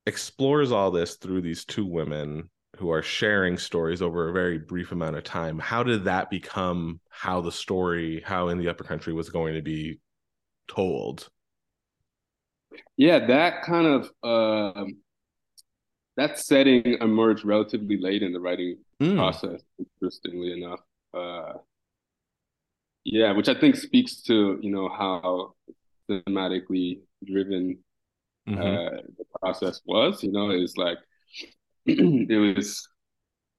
explores 0.06 0.72
all 0.72 0.90
this 0.90 1.16
through 1.16 1.42
these 1.42 1.64
two 1.64 1.86
women 1.86 2.50
who 2.76 2.90
are 2.90 3.02
sharing 3.02 3.56
stories 3.56 4.02
over 4.02 4.28
a 4.28 4.32
very 4.32 4.58
brief 4.58 4.92
amount 4.92 5.16
of 5.16 5.24
time. 5.24 5.58
How 5.58 5.82
did 5.82 6.04
that 6.04 6.30
become 6.30 7.00
how 7.08 7.40
the 7.40 7.52
story, 7.52 8.22
how 8.24 8.48
in 8.48 8.58
the 8.58 8.68
upper 8.68 8.84
country 8.84 9.12
was 9.12 9.30
going 9.30 9.54
to 9.54 9.62
be 9.62 10.00
told? 10.68 11.28
Yeah, 12.96 13.26
that 13.26 13.62
kind 13.62 13.86
of 13.86 14.10
uh, 14.22 14.84
that 16.16 16.38
setting 16.38 16.96
emerged 17.00 17.44
relatively 17.44 17.98
late 18.00 18.22
in 18.22 18.32
the 18.32 18.40
writing 18.40 18.78
mm. 19.00 19.16
process. 19.16 19.62
Interestingly 19.78 20.52
enough, 20.52 20.80
uh, 21.12 21.58
yeah, 23.04 23.32
which 23.32 23.48
I 23.48 23.54
think 23.54 23.76
speaks 23.76 24.22
to 24.22 24.58
you 24.60 24.70
know 24.70 24.88
how 24.88 25.54
thematically 26.10 27.00
driven 27.24 27.78
mm-hmm. 28.48 28.60
uh, 28.60 29.00
the 29.18 29.24
process 29.40 29.80
was. 29.86 30.22
You 30.22 30.32
know, 30.32 30.50
it's 30.50 30.76
like 30.76 30.98
it 31.86 32.56
was. 32.56 32.86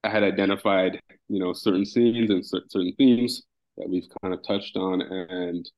I 0.04 0.10
had 0.10 0.22
identified, 0.22 1.00
you 1.28 1.40
know, 1.40 1.52
certain 1.52 1.84
scenes 1.84 2.30
and 2.30 2.46
certain 2.46 2.92
themes 2.96 3.42
that 3.76 3.88
we've 3.88 4.06
kind 4.22 4.32
of 4.32 4.40
touched 4.46 4.76
on, 4.76 5.02
and 5.02 5.68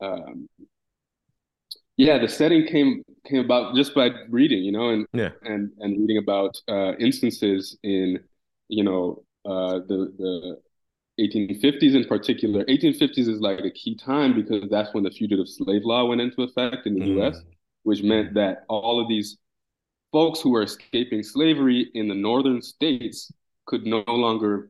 um, 0.00 0.48
yeah, 1.98 2.16
the 2.18 2.28
setting 2.28 2.66
came 2.66 3.02
came 3.26 3.44
about 3.44 3.74
just 3.74 3.94
by 3.94 4.10
reading, 4.30 4.64
you 4.64 4.72
know, 4.72 4.90
and 4.90 5.06
yeah. 5.12 5.30
and 5.42 5.70
and 5.80 6.00
reading 6.00 6.18
about 6.18 6.56
uh, 6.68 6.92
instances 6.98 7.76
in, 7.82 8.20
you 8.68 8.84
know, 8.84 9.24
uh, 9.44 9.80
the 9.80 10.12
the 10.16 10.60
1850s 11.18 11.94
in 11.94 12.04
particular. 12.04 12.64
1850s 12.64 13.28
is 13.28 13.40
like 13.40 13.60
a 13.60 13.70
key 13.70 13.96
time 13.96 14.34
because 14.34 14.68
that's 14.70 14.92
when 14.94 15.04
the 15.04 15.10
fugitive 15.10 15.48
slave 15.48 15.82
law 15.84 16.04
went 16.04 16.20
into 16.20 16.42
effect 16.42 16.86
in 16.86 16.94
the 16.94 17.00
mm. 17.00 17.16
U.S 17.16 17.42
which 17.88 18.02
meant 18.02 18.34
that 18.34 18.64
all 18.68 19.00
of 19.00 19.08
these 19.08 19.38
folks 20.12 20.40
who 20.40 20.50
were 20.50 20.62
escaping 20.62 21.22
slavery 21.22 21.90
in 21.94 22.06
the 22.06 22.14
northern 22.14 22.60
states 22.60 23.32
could 23.64 23.86
no 23.86 24.04
longer 24.06 24.68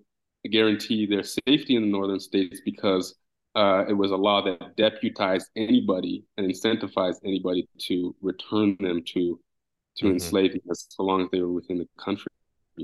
guarantee 0.53 1.05
their 1.05 1.25
safety 1.25 1.75
in 1.75 1.83
the 1.83 1.89
northern 1.89 2.21
states 2.21 2.61
because 2.65 3.17
uh, 3.57 3.85
it 3.89 3.93
was 3.93 4.13
a 4.13 4.17
law 4.17 4.41
that 4.41 4.77
deputized 4.77 5.49
anybody 5.57 6.25
and 6.37 6.49
incentivized 6.49 7.19
anybody 7.25 7.69
to 7.77 8.15
return 8.23 8.77
them 8.79 9.03
to 9.05 9.41
to 9.97 10.05
mm-hmm. 10.05 10.15
enslavement 10.15 10.63
so 10.73 11.03
long 11.03 11.23
as 11.23 11.29
they 11.33 11.41
were 11.41 11.53
within 11.53 11.79
the 11.79 11.89
country. 11.99 12.31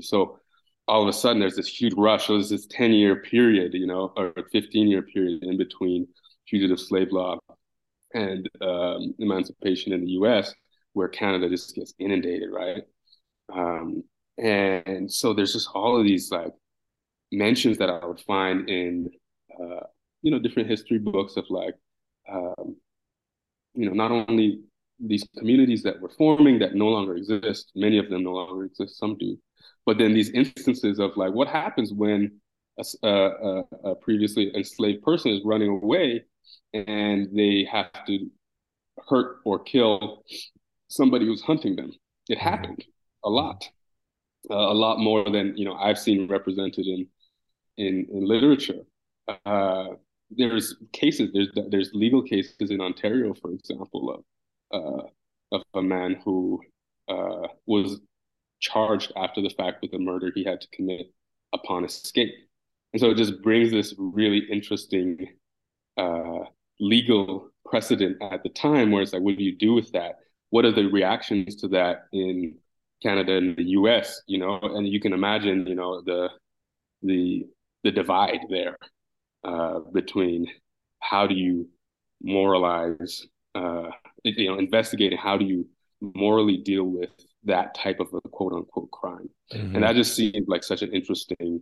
So 0.01 0.39
all 0.87 1.01
of 1.01 1.07
a 1.07 1.13
sudden 1.13 1.39
there's 1.39 1.55
this 1.55 1.67
huge 1.67 1.93
rush. 1.95 2.27
So 2.27 2.33
there's 2.33 2.49
this 2.49 2.67
10 2.67 2.93
year 2.93 3.17
period, 3.17 3.73
you 3.73 3.87
know, 3.87 4.13
or 4.15 4.33
15 4.51 4.87
year 4.87 5.01
period 5.01 5.43
in 5.43 5.57
between 5.57 6.07
fugitive 6.47 6.79
slave 6.79 7.11
law 7.11 7.39
and 8.13 8.49
um, 8.61 9.13
emancipation 9.19 9.93
in 9.93 10.01
the 10.01 10.11
U.S., 10.11 10.53
where 10.93 11.07
Canada 11.07 11.49
just 11.49 11.75
gets 11.75 11.93
inundated, 11.99 12.49
right? 12.51 12.83
Um, 13.53 14.03
and 14.37 15.11
so 15.11 15.33
there's 15.33 15.53
just 15.53 15.69
all 15.73 15.99
of 15.99 16.05
these 16.05 16.31
like 16.31 16.53
mentions 17.31 17.77
that 17.77 17.89
I 17.89 18.05
would 18.05 18.21
find 18.21 18.69
in 18.69 19.09
uh, 19.59 19.85
you 20.21 20.31
know 20.31 20.39
different 20.39 20.69
history 20.69 20.97
books 20.97 21.37
of 21.37 21.45
like 21.49 21.75
um, 22.31 22.75
you 23.73 23.87
know 23.87 23.93
not 23.93 24.11
only 24.11 24.61
these 24.99 25.27
communities 25.37 25.83
that 25.83 25.99
were 25.99 26.11
forming 26.17 26.59
that 26.59 26.75
no 26.75 26.87
longer 26.87 27.15
exist, 27.15 27.71
many 27.75 27.97
of 27.97 28.09
them 28.09 28.23
no 28.23 28.31
longer 28.31 28.63
exist, 28.63 28.97
some 28.97 29.17
do, 29.17 29.37
but 29.85 29.97
then 29.97 30.13
these 30.13 30.29
instances 30.31 30.99
of 30.99 31.15
like 31.15 31.33
what 31.33 31.47
happens 31.47 31.93
when 31.93 32.39
a, 32.77 33.07
a, 33.07 33.63
a 33.83 33.95
previously 33.95 34.51
enslaved 34.55 35.03
person 35.03 35.31
is 35.31 35.41
running 35.45 35.69
away 35.69 36.23
and 36.73 37.29
they 37.35 37.67
have 37.71 37.91
to 38.05 38.29
hurt 39.07 39.37
or 39.45 39.59
kill 39.59 40.23
somebody 40.87 41.25
who's 41.25 41.41
hunting 41.41 41.75
them. 41.75 41.91
It 42.29 42.37
mm-hmm. 42.37 42.47
happened 42.47 42.85
a 43.23 43.29
lot, 43.29 43.63
uh, 44.49 44.55
a 44.55 44.73
lot 44.73 44.99
more 44.99 45.23
than 45.29 45.55
you 45.57 45.65
know 45.65 45.75
I've 45.75 45.99
seen 45.99 46.27
represented 46.27 46.85
in 46.85 47.07
in, 47.77 48.07
in 48.11 48.25
literature. 48.25 48.81
Uh, 49.45 49.87
there's 50.31 50.75
cases, 50.91 51.31
there's 51.33 51.49
there's 51.69 51.91
legal 51.93 52.21
cases 52.23 52.71
in 52.71 52.81
Ontario, 52.81 53.33
for 53.33 53.51
example, 53.51 54.23
of 54.71 54.73
uh, 54.73 55.55
of 55.55 55.63
a 55.73 55.81
man 55.81 56.19
who 56.23 56.61
uh, 57.07 57.47
was 57.65 57.99
charged 58.71 59.11
after 59.15 59.41
the 59.41 59.49
fact 59.49 59.81
with 59.81 59.93
a 59.93 59.99
murder 59.99 60.31
he 60.33 60.43
had 60.43 60.61
to 60.61 60.67
commit 60.73 61.13
upon 61.53 61.85
escape, 61.85 62.33
and 62.93 62.99
so 62.99 63.09
it 63.11 63.17
just 63.17 63.41
brings 63.41 63.71
this 63.71 63.93
really 63.97 64.41
interesting 64.51 65.27
uh, 65.97 66.39
legal 66.79 67.49
precedent 67.65 68.17
at 68.21 68.43
the 68.43 68.49
time 68.49 68.91
where 68.91 69.01
it's 69.01 69.13
like, 69.13 69.21
what 69.21 69.37
do 69.37 69.43
you 69.43 69.55
do 69.55 69.73
with 69.73 69.91
that? 69.91 70.15
What 70.49 70.65
are 70.65 70.71
the 70.71 70.85
reactions 70.85 71.55
to 71.57 71.67
that 71.69 72.05
in 72.13 72.55
Canada 73.03 73.37
and 73.37 73.57
the 73.57 73.63
US, 73.79 74.21
you 74.27 74.37
know? 74.37 74.59
And 74.61 74.87
you 74.87 74.99
can 74.99 75.13
imagine, 75.13 75.67
you 75.67 75.75
know, 75.75 76.01
the 76.01 76.29
the 77.01 77.45
the 77.83 77.91
divide 77.91 78.39
there 78.49 78.77
uh, 79.43 79.79
between 79.93 80.47
how 80.99 81.27
do 81.27 81.35
you 81.35 81.69
moralize 82.21 83.27
uh, 83.53 83.89
you 84.23 84.49
know 84.49 84.57
investigating 84.57 85.17
how 85.17 85.37
do 85.37 85.45
you 85.45 85.67
morally 86.01 86.57
deal 86.57 86.85
with 86.85 87.11
that 87.45 87.75
type 87.75 87.99
of 87.99 88.07
a 88.13 88.21
quote 88.29 88.53
unquote 88.53 88.91
crime, 88.91 89.29
mm-hmm. 89.53 89.75
and 89.75 89.83
that 89.83 89.95
just 89.95 90.15
seemed 90.15 90.47
like 90.47 90.63
such 90.63 90.81
an 90.81 90.93
interesting 90.93 91.61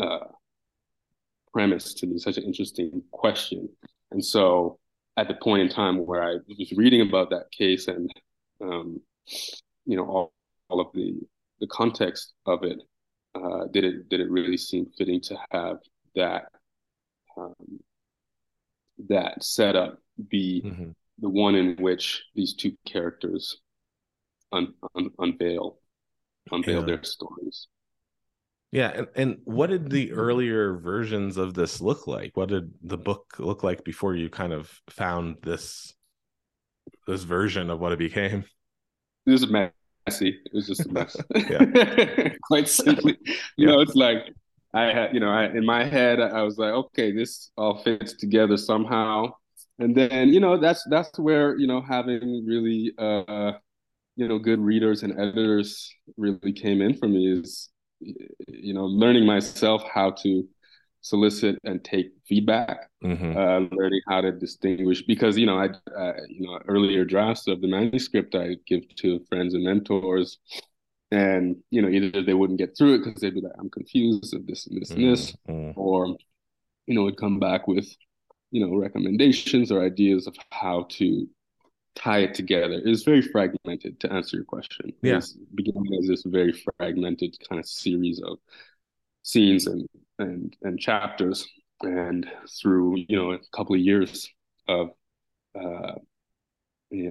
uh, 0.00 0.26
premise 1.52 1.94
to 1.94 2.06
me, 2.06 2.18
such 2.18 2.36
an 2.36 2.44
interesting 2.44 3.02
question, 3.10 3.68
and 4.10 4.24
so 4.24 4.78
at 5.16 5.26
the 5.26 5.34
point 5.34 5.62
in 5.62 5.68
time 5.68 6.06
where 6.06 6.22
I 6.22 6.36
was 6.46 6.72
reading 6.76 7.00
about 7.00 7.30
that 7.30 7.50
case 7.50 7.88
and 7.88 8.08
um, 8.60 9.00
you 9.84 9.96
know 9.96 10.04
all, 10.04 10.32
all 10.68 10.80
of 10.80 10.88
the 10.94 11.14
the 11.60 11.66
context 11.66 12.34
of 12.46 12.62
it, 12.62 12.78
uh, 13.34 13.66
did 13.72 13.84
it 13.84 14.08
did 14.08 14.20
it 14.20 14.30
really 14.30 14.56
seem 14.56 14.86
fitting 14.96 15.20
to 15.22 15.36
have 15.50 15.78
that 16.14 16.44
um, 17.36 17.80
that 19.08 19.42
setup 19.42 19.98
be 20.28 20.62
mm-hmm. 20.64 20.90
the 21.18 21.28
one 21.28 21.54
in 21.54 21.76
which 21.76 22.24
these 22.34 22.54
two 22.54 22.76
characters 22.86 23.60
un, 24.52 24.74
un, 24.94 25.10
unveil 25.18 25.78
unveil 26.50 26.80
yeah. 26.80 26.86
their 26.86 27.04
stories. 27.04 27.68
Yeah, 28.70 28.90
and, 28.94 29.08
and 29.14 29.36
what 29.44 29.70
did 29.70 29.90
the 29.90 30.12
earlier 30.12 30.74
versions 30.74 31.36
of 31.38 31.54
this 31.54 31.80
look 31.80 32.06
like? 32.06 32.36
What 32.36 32.50
did 32.50 32.70
the 32.82 32.98
book 32.98 33.34
look 33.38 33.62
like 33.62 33.82
before 33.82 34.14
you 34.14 34.28
kind 34.28 34.52
of 34.52 34.70
found 34.90 35.36
this 35.42 35.94
this 37.06 37.22
version 37.22 37.70
of 37.70 37.80
what 37.80 37.92
it 37.92 37.98
became? 37.98 38.44
It 39.26 39.30
was 39.30 39.48
messy. 39.48 40.38
It 40.44 40.52
was 40.52 40.66
just 40.66 40.86
a 40.86 40.92
mess. 40.92 41.16
Yeah. 41.48 42.34
Quite 42.42 42.68
simply. 42.68 43.16
You 43.24 43.36
yeah. 43.56 43.66
know, 43.66 43.80
it's 43.80 43.94
like 43.94 44.34
I 44.74 44.92
had, 44.92 45.14
you 45.14 45.20
know, 45.20 45.30
I, 45.30 45.46
in 45.46 45.64
my 45.64 45.84
head, 45.84 46.20
I 46.20 46.42
was 46.42 46.58
like, 46.58 46.72
okay, 46.72 47.10
this 47.10 47.50
all 47.56 47.78
fits 47.78 48.12
together 48.14 48.56
somehow. 48.56 49.32
And 49.78 49.94
then, 49.94 50.32
you 50.32 50.40
know, 50.40 50.58
that's 50.58 50.84
that's 50.90 51.18
where 51.18 51.56
you 51.56 51.66
know 51.66 51.80
having 51.80 52.44
really, 52.46 52.92
uh, 52.98 53.52
you 54.18 54.26
know, 54.26 54.38
good 54.38 54.58
readers 54.58 55.04
and 55.04 55.12
editors 55.12 55.94
really 56.16 56.52
came 56.52 56.82
in 56.82 56.94
for 56.94 57.06
me 57.06 57.40
is, 57.40 57.70
you 58.00 58.74
know, 58.74 58.84
learning 58.84 59.24
myself 59.24 59.82
how 59.94 60.10
to 60.10 60.44
solicit 61.02 61.56
and 61.62 61.84
take 61.84 62.08
feedback, 62.26 62.90
mm-hmm. 63.02 63.36
uh, 63.36 63.60
learning 63.76 64.00
how 64.08 64.20
to 64.20 64.32
distinguish 64.32 65.02
because 65.02 65.38
you 65.38 65.46
know 65.46 65.56
I, 65.56 65.68
uh, 65.96 66.14
you 66.28 66.46
know 66.46 66.58
earlier 66.66 67.04
drafts 67.04 67.46
of 67.46 67.60
the 67.60 67.68
manuscript 67.68 68.34
I 68.34 68.56
give 68.66 68.82
to 68.96 69.20
friends 69.28 69.54
and 69.54 69.62
mentors, 69.62 70.38
and 71.12 71.56
you 71.70 71.80
know 71.80 71.88
either 71.88 72.22
they 72.22 72.34
wouldn't 72.34 72.58
get 72.58 72.76
through 72.76 72.94
it 72.94 73.04
because 73.04 73.20
they'd 73.20 73.34
be 73.34 73.40
like 73.40 73.52
i'm 73.58 73.70
confused 73.70 74.34
of 74.34 74.46
this 74.46 74.66
and 74.66 74.80
this 74.80 74.90
and 74.90 75.04
this 75.04 75.34
mm-hmm. 75.48 75.78
or 75.78 76.16
you 76.86 76.94
know 76.94 77.04
would 77.04 77.16
come 77.16 77.38
back 77.38 77.66
with 77.66 77.88
you 78.50 78.64
know 78.64 78.76
recommendations 78.76 79.72
or 79.72 79.82
ideas 79.82 80.26
of 80.26 80.36
how 80.50 80.86
to 80.90 81.26
tie 81.98 82.20
it 82.20 82.34
together 82.34 82.80
it's 82.84 83.02
very 83.02 83.22
fragmented 83.22 83.98
to 83.98 84.12
answer 84.12 84.36
your 84.36 84.44
question 84.44 84.92
yeah 85.02 85.16
it's 85.16 85.36
beginning 85.54 85.98
as 86.00 86.08
this 86.08 86.22
very 86.24 86.52
fragmented 86.52 87.36
kind 87.48 87.58
of 87.58 87.66
series 87.66 88.20
of 88.22 88.38
scenes 89.22 89.66
and 89.66 89.86
and 90.18 90.56
and 90.62 90.78
chapters 90.78 91.46
and 91.82 92.30
through 92.60 92.96
you 93.08 93.16
know 93.16 93.32
a 93.32 93.38
couple 93.54 93.74
of 93.74 93.80
years 93.80 94.28
of 94.68 94.90
uh 95.60 95.94
yeah, 96.90 97.10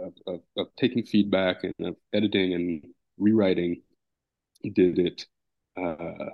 of, 0.00 0.12
of, 0.26 0.40
of 0.56 0.66
taking 0.76 1.04
feedback 1.04 1.62
and 1.64 1.88
of 1.88 1.96
editing 2.14 2.54
and 2.54 2.82
rewriting 3.18 3.82
did 4.72 4.98
it 4.98 5.26
uh, 5.76 6.30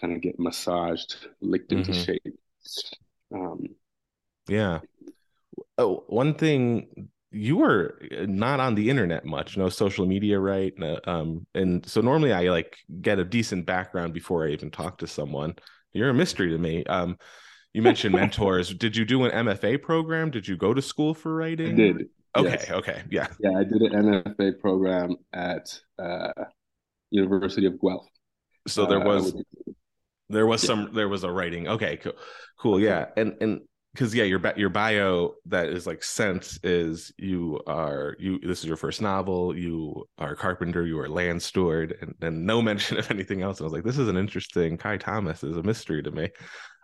kind 0.00 0.14
of 0.14 0.20
get 0.20 0.38
massaged, 0.38 1.28
licked 1.40 1.72
into 1.72 1.92
mm-hmm. 1.92 2.02
shape. 2.02 2.38
Um, 3.34 3.66
yeah. 4.48 4.80
Oh, 5.78 6.04
one 6.08 6.34
thing 6.34 7.08
you 7.32 7.56
were 7.56 8.00
not 8.26 8.60
on 8.60 8.74
the 8.74 8.90
internet 8.90 9.24
much, 9.24 9.56
no 9.56 9.68
social 9.68 10.06
media, 10.06 10.38
right? 10.38 10.72
Um, 11.06 11.46
and 11.54 11.86
so 11.86 12.00
normally 12.00 12.32
I 12.32 12.48
like 12.48 12.76
get 13.00 13.18
a 13.18 13.24
decent 13.24 13.66
background 13.66 14.12
before 14.12 14.46
I 14.46 14.50
even 14.50 14.70
talk 14.70 14.98
to 14.98 15.06
someone. 15.06 15.54
You're 15.92 16.10
a 16.10 16.14
mystery 16.14 16.50
to 16.50 16.58
me. 16.58 16.84
Um, 16.84 17.16
you 17.72 17.82
mentioned 17.82 18.14
mentors. 18.16 18.74
Did 18.74 18.96
you 18.96 19.04
do 19.04 19.24
an 19.24 19.46
MFA 19.46 19.80
program? 19.80 20.30
Did 20.30 20.48
you 20.48 20.56
go 20.56 20.74
to 20.74 20.82
school 20.82 21.14
for 21.14 21.34
writing? 21.34 21.74
I 21.74 21.76
did. 21.76 22.06
Okay. 22.36 22.50
Yes. 22.50 22.70
Okay. 22.70 23.02
Yeah. 23.10 23.26
Yeah, 23.40 23.58
I 23.58 23.64
did 23.64 23.82
an 23.82 24.22
MFA 24.22 24.58
program 24.60 25.16
at 25.32 25.80
uh, 25.98 26.32
University 27.10 27.66
of 27.66 27.80
Guelph. 27.80 28.06
So 28.68 28.86
there 28.86 29.00
uh, 29.00 29.04
was 29.04 29.34
uh, 29.34 29.72
there 30.28 30.46
was 30.46 30.62
yeah. 30.62 30.66
some 30.66 30.94
there 30.94 31.08
was 31.08 31.24
a 31.24 31.30
writing. 31.30 31.68
Okay. 31.68 31.96
Cool. 31.96 32.12
Cool. 32.58 32.80
Yeah. 32.80 33.06
And 33.16 33.34
and 33.40 33.60
because 33.92 34.14
yeah, 34.14 34.24
your 34.24 34.40
your 34.56 34.68
bio 34.68 35.34
that 35.46 35.68
is 35.68 35.86
like 35.86 36.02
sense 36.02 36.58
is 36.62 37.12
you 37.18 37.60
are 37.66 38.16
you. 38.18 38.38
This 38.40 38.60
is 38.60 38.66
your 38.66 38.76
first 38.76 39.02
novel. 39.02 39.56
You 39.56 40.06
are 40.18 40.32
a 40.32 40.36
carpenter. 40.36 40.86
You 40.86 40.98
are 41.00 41.08
land 41.08 41.42
steward, 41.42 41.96
and, 42.00 42.14
and 42.20 42.46
no 42.46 42.62
mention 42.70 42.98
of 42.98 43.10
anything 43.10 43.42
else. 43.42 43.58
And 43.58 43.64
I 43.64 43.66
was 43.66 43.72
like, 43.72 43.84
this 43.84 43.98
is 43.98 44.08
an 44.08 44.16
interesting. 44.16 44.76
Kai 44.76 44.96
Thomas 44.96 45.42
is 45.42 45.56
a 45.56 45.62
mystery 45.62 46.02
to 46.02 46.10
me. 46.10 46.28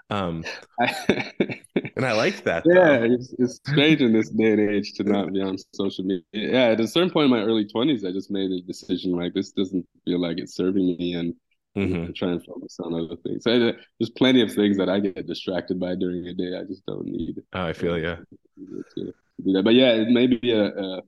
Um, 0.09 0.45
and 0.79 2.05
I 2.05 2.13
like 2.13 2.45
that. 2.45 2.63
Yeah, 2.65 2.99
it's, 3.01 3.35
it's, 3.39 3.57
strange 3.57 4.01
in 4.01 4.13
this 4.13 4.31
day 4.31 4.53
and 4.53 4.71
age 4.71 4.93
to 4.95 5.05
not 5.05 5.33
be 5.33 5.41
on 5.41 5.57
social 5.75 6.05
media. 6.05 6.23
Yeah, 6.33 6.65
at 6.67 6.81
a 6.81 6.87
certain 6.87 7.11
point 7.11 7.25
in 7.25 7.31
my 7.31 7.43
early 7.43 7.67
twenties, 7.67 8.05
I 8.05 8.13
just 8.13 8.31
made 8.31 8.51
a 8.51 8.61
decision 8.63 9.13
like 9.13 9.35
this 9.35 9.53
doesn't 9.53 9.87
feel 10.05 10.21
like 10.21 10.39
it's 10.39 10.55
serving 10.55 10.97
me, 10.99 11.15
and 11.15 11.35
mm-hmm. 11.77 12.13
try 12.13 12.31
and 12.31 12.45
focus 12.45 12.79
on 12.81 12.95
other 12.95 13.17
things. 13.17 13.45
So 13.45 13.73
there's 13.99 14.11
plenty 14.11 14.43
of 14.43 14.53
things 14.53 14.77
that 14.79 14.89
I 14.89 15.01
get 15.01 15.27
distracted 15.27 15.79
by 15.79 15.95
during 15.95 16.25
the 16.25 16.35
day. 16.35 16.57
I 16.59 16.65
just 16.65 16.85
don't 16.87 17.07
need. 17.07 17.43
Oh, 17.53 17.67
I 17.67 17.73
feel 17.73 17.99
yeah. 17.99 18.17
To, 18.95 19.13
do 19.45 19.53
that. 19.53 19.65
But 19.65 19.75
yeah, 19.75 19.93
it 19.93 20.09
may 20.09 20.27
be 20.27 20.53
a, 20.53 20.67
a 20.67 21.03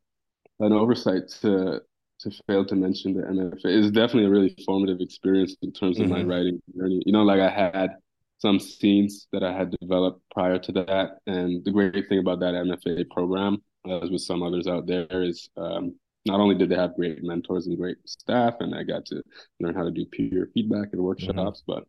an 0.60 0.72
oversight 0.72 1.28
to 1.42 1.80
to 2.20 2.30
fail 2.46 2.64
to 2.66 2.74
mention 2.74 3.14
the 3.14 3.22
MFA. 3.22 3.64
It's 3.64 3.90
definitely 3.90 4.24
a 4.24 4.30
really 4.30 4.56
formative 4.66 5.00
experience 5.00 5.56
in 5.62 5.72
terms 5.72 5.98
of 6.00 6.06
mm-hmm. 6.06 6.14
my 6.14 6.22
writing 6.24 6.60
journey. 6.76 7.02
You 7.06 7.12
know, 7.12 7.22
like 7.22 7.40
I 7.40 7.48
had 7.48 7.90
some 8.38 8.58
scenes 8.58 9.26
that 9.32 9.42
I 9.42 9.52
had 9.52 9.74
developed 9.80 10.22
prior 10.32 10.58
to 10.58 10.72
that. 10.72 11.18
And 11.26 11.64
the 11.64 11.70
great 11.70 12.08
thing 12.08 12.20
about 12.20 12.40
that 12.40 12.54
MFA 12.54 13.08
program, 13.10 13.62
as 13.88 14.10
with 14.10 14.22
some 14.22 14.42
others 14.42 14.66
out 14.66 14.86
there, 14.86 15.06
is 15.10 15.48
um, 15.56 15.94
not 16.28 16.40
only 16.40 16.54
did 16.54 16.68
they 16.68 16.76
have 16.76 16.94
great 16.94 17.24
mentors 17.24 17.66
and 17.66 17.76
great 17.76 17.96
staff, 18.06 18.54
and 18.60 18.74
I 18.74 18.82
got 18.84 19.04
to 19.06 19.22
learn 19.60 19.74
how 19.74 19.84
to 19.84 19.90
do 19.90 20.04
peer 20.06 20.48
feedback 20.54 20.90
and 20.92 21.02
workshops, 21.02 21.62
mm-hmm. 21.62 21.72
but 21.72 21.84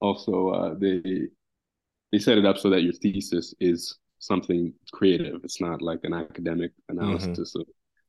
also 0.00 0.48
uh, 0.50 0.74
they 0.78 1.28
they 2.12 2.18
set 2.18 2.38
it 2.38 2.46
up 2.46 2.58
so 2.58 2.70
that 2.70 2.82
your 2.82 2.92
thesis 2.92 3.54
is 3.60 3.98
something 4.18 4.72
creative. 4.92 5.40
It's 5.44 5.60
not 5.60 5.82
like 5.82 6.00
an 6.04 6.14
academic 6.14 6.72
analysis 6.88 7.50
mm-hmm. 7.50 7.60
of 7.60 7.66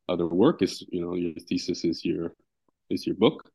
other 0.08 0.28
work. 0.28 0.62
It's 0.62 0.84
you 0.92 1.02
know 1.02 1.15
your 1.15 1.34
thesis 1.48 1.84
is 1.84 2.06
your 2.06 2.34
is 2.89 3.08
your 3.08 3.15
book, 3.15 3.50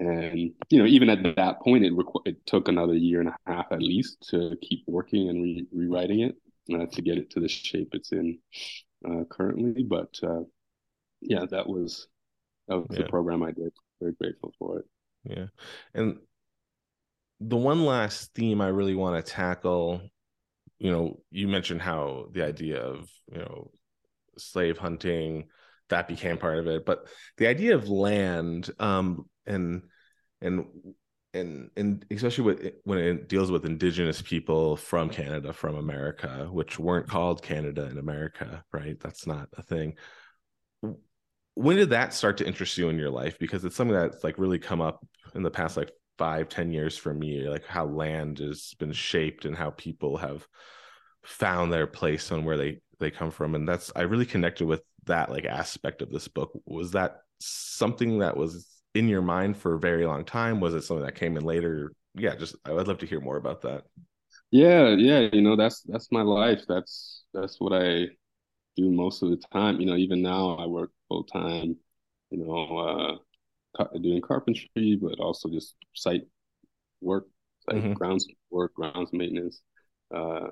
and 0.00 0.52
you 0.70 0.78
know 0.78 0.86
even 0.86 1.10
at 1.10 1.22
that 1.36 1.60
point 1.60 1.84
it 1.84 1.92
requ- 1.92 2.26
it 2.26 2.44
took 2.46 2.68
another 2.68 2.94
year 2.94 3.20
and 3.20 3.28
a 3.28 3.36
half 3.46 3.66
at 3.70 3.82
least 3.82 4.16
to 4.30 4.56
keep 4.62 4.82
working 4.86 5.28
and 5.28 5.42
re- 5.42 5.66
rewriting 5.72 6.20
it 6.20 6.36
uh, 6.74 6.86
to 6.86 7.02
get 7.02 7.18
it 7.18 7.30
to 7.30 7.40
the 7.40 7.48
shape 7.48 7.90
it's 7.92 8.12
in 8.12 8.38
uh, 9.06 9.24
currently 9.30 9.82
but 9.82 10.08
uh, 10.22 10.40
yeah 11.20 11.44
that 11.50 11.68
was 11.68 12.08
that 12.68 12.76
was 12.76 12.86
yeah. 12.90 13.02
the 13.02 13.08
program 13.08 13.42
i 13.42 13.50
did 13.50 13.72
very 14.00 14.12
grateful 14.12 14.52
for 14.58 14.78
it 14.78 14.84
yeah 15.24 15.46
and 15.94 16.18
the 17.40 17.56
one 17.56 17.84
last 17.84 18.34
theme 18.34 18.60
i 18.60 18.68
really 18.68 18.94
want 18.94 19.24
to 19.24 19.32
tackle 19.32 20.00
you 20.78 20.90
know 20.90 21.20
you 21.30 21.48
mentioned 21.48 21.82
how 21.82 22.26
the 22.32 22.44
idea 22.44 22.80
of 22.80 23.08
you 23.32 23.38
know 23.38 23.70
slave 24.38 24.78
hunting 24.78 25.46
that 25.88 26.08
became 26.08 26.38
part 26.38 26.58
of 26.58 26.66
it 26.66 26.86
but 26.86 27.06
the 27.36 27.46
idea 27.46 27.74
of 27.74 27.88
land 27.88 28.70
um 28.78 29.26
and 29.46 29.82
and 30.40 30.64
and 31.34 31.70
and 31.76 32.04
especially 32.10 32.44
with 32.44 32.72
when 32.84 32.98
it 32.98 33.28
deals 33.28 33.50
with 33.50 33.64
indigenous 33.64 34.20
people 34.20 34.76
from 34.76 35.08
Canada, 35.08 35.52
from 35.52 35.76
America, 35.76 36.48
which 36.50 36.78
weren't 36.78 37.08
called 37.08 37.42
Canada 37.42 37.86
in 37.86 37.98
America, 37.98 38.64
right? 38.72 38.98
That's 39.00 39.26
not 39.26 39.48
a 39.56 39.62
thing. 39.62 39.94
When 41.60 41.76
did 41.76 41.90
that 41.90 42.14
start 42.14 42.38
to 42.38 42.46
interest 42.46 42.78
you 42.78 42.88
in 42.88 42.98
your 42.98 43.10
life? 43.10 43.38
Because 43.38 43.64
it's 43.66 43.76
something 43.76 43.94
that's 43.94 44.24
like 44.24 44.38
really 44.38 44.58
come 44.58 44.80
up 44.80 45.06
in 45.34 45.42
the 45.42 45.50
past 45.50 45.76
like 45.76 45.92
five, 46.16 46.48
ten 46.48 46.72
years 46.72 46.96
for 46.96 47.12
me, 47.12 47.46
like 47.48 47.66
how 47.66 47.84
land 47.84 48.38
has 48.38 48.74
been 48.78 48.92
shaped 48.92 49.44
and 49.44 49.54
how 49.54 49.70
people 49.70 50.16
have 50.16 50.46
found 51.22 51.70
their 51.70 51.86
place 51.86 52.32
on 52.32 52.44
where 52.44 52.56
they 52.56 52.80
they 52.98 53.10
come 53.10 53.30
from. 53.30 53.54
And 53.54 53.68
that's 53.68 53.92
I 53.94 54.02
really 54.02 54.24
connected 54.24 54.66
with 54.66 54.82
that 55.04 55.30
like 55.30 55.44
aspect 55.44 56.00
of 56.00 56.10
this 56.10 56.28
book. 56.28 56.50
Was 56.64 56.92
that 56.92 57.18
something 57.40 58.20
that 58.20 58.38
was 58.38 58.66
in 58.94 59.06
your 59.06 59.22
mind 59.22 59.58
for 59.58 59.74
a 59.74 59.78
very 59.80 60.06
long 60.06 60.24
time? 60.24 60.60
Was 60.60 60.72
it 60.72 60.82
something 60.82 61.04
that 61.04 61.14
came 61.14 61.36
in 61.36 61.44
later? 61.44 61.92
Yeah, 62.14 62.36
just 62.36 62.56
I 62.64 62.72
would 62.72 62.88
love 62.88 62.98
to 62.98 63.06
hear 63.06 63.20
more 63.20 63.36
about 63.36 63.60
that. 63.62 63.84
Yeah, 64.50 64.88
yeah, 64.88 65.28
you 65.30 65.42
know, 65.42 65.56
that's 65.56 65.82
that's 65.82 66.10
my 66.10 66.22
life. 66.22 66.64
That's 66.66 67.24
that's 67.34 67.60
what 67.60 67.74
I 67.74 68.06
do 68.76 68.90
most 68.90 69.22
of 69.22 69.28
the 69.28 69.42
time. 69.52 69.78
You 69.78 69.86
know, 69.86 69.96
even 69.96 70.22
now 70.22 70.56
I 70.56 70.64
work 70.64 70.90
full 71.10 71.24
time, 71.24 71.76
you 72.30 72.38
know, 72.38 73.20
uh 73.78 73.84
doing 74.00 74.22
carpentry, 74.22 74.98
but 75.00 75.20
also 75.20 75.50
just 75.50 75.74
site 75.94 76.22
work, 77.02 77.26
site 77.68 77.82
mm-hmm. 77.82 77.92
grounds 77.92 78.26
work, 78.50 78.72
grounds 78.74 79.10
maintenance, 79.12 79.60
uh 80.14 80.48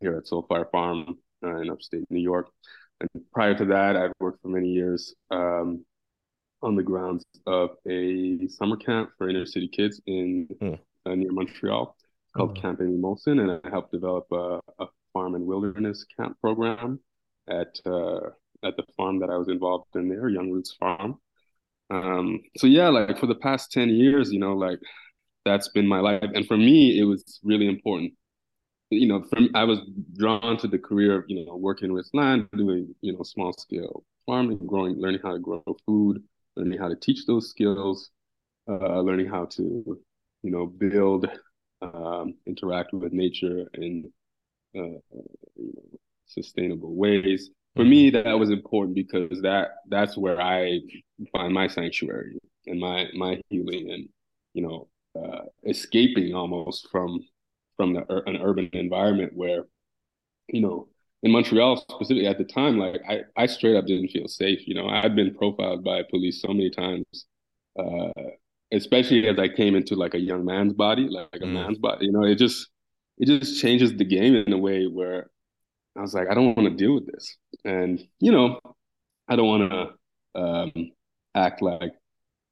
here 0.00 0.16
at 0.16 0.24
Soulfire 0.24 0.70
Farm 0.70 1.18
uh, 1.44 1.56
in 1.60 1.70
upstate 1.70 2.04
New 2.10 2.20
York. 2.20 2.48
and 3.00 3.08
prior 3.32 3.54
to 3.54 3.64
that, 3.66 3.96
I'd 3.96 4.12
worked 4.20 4.42
for 4.42 4.48
many 4.48 4.68
years 4.68 5.14
um, 5.30 5.84
on 6.62 6.74
the 6.76 6.82
grounds 6.82 7.24
of 7.46 7.70
a 7.88 8.46
summer 8.48 8.76
camp 8.76 9.10
for 9.18 9.28
inner 9.28 9.46
city 9.46 9.68
kids 9.68 10.00
in 10.06 10.48
mm. 10.62 10.78
uh, 11.04 11.14
near 11.14 11.32
Montreal 11.32 11.96
called 12.36 12.56
mm. 12.56 12.62
Camp 12.62 12.80
Amy 12.80 12.96
Molson, 12.96 13.40
and 13.40 13.60
I 13.62 13.68
helped 13.68 13.92
develop 13.92 14.26
a, 14.32 14.60
a, 14.78 14.86
farm 15.12 15.34
and 15.34 15.46
wilderness 15.46 16.04
camp 16.18 16.38
program 16.42 17.00
at 17.48 17.74
uh, 17.86 18.20
at 18.64 18.76
the 18.76 18.84
farm 18.96 19.20
that 19.20 19.30
I 19.30 19.36
was 19.36 19.48
involved 19.48 19.94
in 19.94 20.08
there, 20.08 20.28
Young 20.28 20.50
Roots 20.50 20.74
Farm. 20.78 21.18
Um, 21.90 22.40
so 22.56 22.66
yeah, 22.66 22.88
like 22.88 23.18
for 23.18 23.26
the 23.26 23.34
past 23.34 23.72
10 23.72 23.90
years, 23.90 24.32
you 24.32 24.40
know, 24.40 24.54
like 24.54 24.80
that's 25.44 25.68
been 25.68 25.86
my 25.86 26.00
life. 26.00 26.30
And 26.34 26.46
for 26.46 26.56
me, 26.56 26.98
it 26.98 27.04
was 27.04 27.40
really 27.42 27.68
important. 27.68 28.12
You 28.90 29.08
know, 29.08 29.24
from 29.30 29.50
I 29.54 29.64
was 29.64 29.80
drawn 30.16 30.56
to 30.58 30.68
the 30.68 30.78
career 30.78 31.18
of, 31.18 31.24
you 31.28 31.44
know, 31.44 31.56
working 31.56 31.92
with 31.92 32.08
land, 32.12 32.48
doing, 32.56 32.94
you 33.00 33.12
know, 33.12 33.22
small 33.22 33.52
scale 33.52 34.04
farming, 34.26 34.58
growing, 34.66 35.00
learning 35.00 35.20
how 35.22 35.32
to 35.32 35.38
grow 35.38 35.62
food, 35.86 36.22
learning 36.56 36.78
how 36.78 36.88
to 36.88 36.96
teach 36.96 37.26
those 37.26 37.48
skills, 37.48 38.10
uh, 38.68 39.00
learning 39.00 39.28
how 39.28 39.44
to, 39.46 39.98
you 40.42 40.50
know, 40.50 40.66
build, 40.66 41.28
um, 41.80 42.34
interact 42.46 42.92
with 42.92 43.12
nature 43.12 43.66
in 43.74 44.12
uh, 44.76 44.80
you 44.80 45.72
know, 45.74 45.98
sustainable 46.26 46.94
ways 46.94 47.50
for 47.76 47.84
me 47.84 48.10
that 48.10 48.38
was 48.38 48.50
important 48.50 48.94
because 48.94 49.42
that 49.42 49.76
that's 49.88 50.16
where 50.16 50.40
I 50.40 50.80
find 51.32 51.52
my 51.52 51.68
sanctuary 51.68 52.38
and 52.66 52.80
my 52.80 53.06
my 53.14 53.40
healing 53.50 53.90
and 53.90 54.08
you 54.54 54.62
know 54.62 54.88
uh, 55.14 55.42
escaping 55.64 56.34
almost 56.34 56.88
from 56.90 57.20
from 57.76 57.94
the, 57.94 58.22
an 58.26 58.38
urban 58.42 58.70
environment 58.72 59.32
where 59.34 59.64
you 60.48 60.62
know 60.62 60.88
in 61.22 61.30
Montreal 61.30 61.76
specifically 61.76 62.26
at 62.26 62.38
the 62.38 62.44
time 62.44 62.78
like 62.78 63.00
I 63.08 63.20
I 63.36 63.46
straight 63.46 63.76
up 63.76 63.86
didn't 63.86 64.08
feel 64.08 64.28
safe 64.28 64.66
you 64.66 64.74
know 64.74 64.88
I'd 64.88 65.14
been 65.14 65.34
profiled 65.34 65.84
by 65.84 66.02
police 66.02 66.40
so 66.40 66.48
many 66.48 66.70
times 66.70 67.26
uh, 67.78 68.12
especially 68.72 69.28
as 69.28 69.38
I 69.38 69.48
came 69.48 69.76
into 69.76 69.94
like 69.94 70.14
a 70.14 70.20
young 70.20 70.44
man's 70.44 70.72
body 70.72 71.08
like, 71.08 71.28
like 71.32 71.42
a 71.42 71.46
mm. 71.46 71.52
man's 71.52 71.78
body 71.78 72.06
you 72.06 72.12
know 72.12 72.24
it 72.24 72.36
just 72.36 72.68
it 73.18 73.26
just 73.26 73.60
changes 73.60 73.94
the 73.94 74.04
game 74.04 74.34
in 74.34 74.52
a 74.52 74.58
way 74.58 74.86
where 74.86 75.30
I 75.96 76.00
was 76.02 76.14
like, 76.14 76.28
I 76.30 76.34
don't 76.34 76.56
want 76.56 76.68
to 76.68 76.76
deal 76.76 76.94
with 76.94 77.06
this. 77.06 77.36
And, 77.64 78.00
you 78.20 78.32
know, 78.32 78.60
I 79.28 79.36
don't 79.36 79.48
want 79.48 79.70
to 79.70 80.40
um, 80.40 80.72
act 81.34 81.62
like 81.62 81.92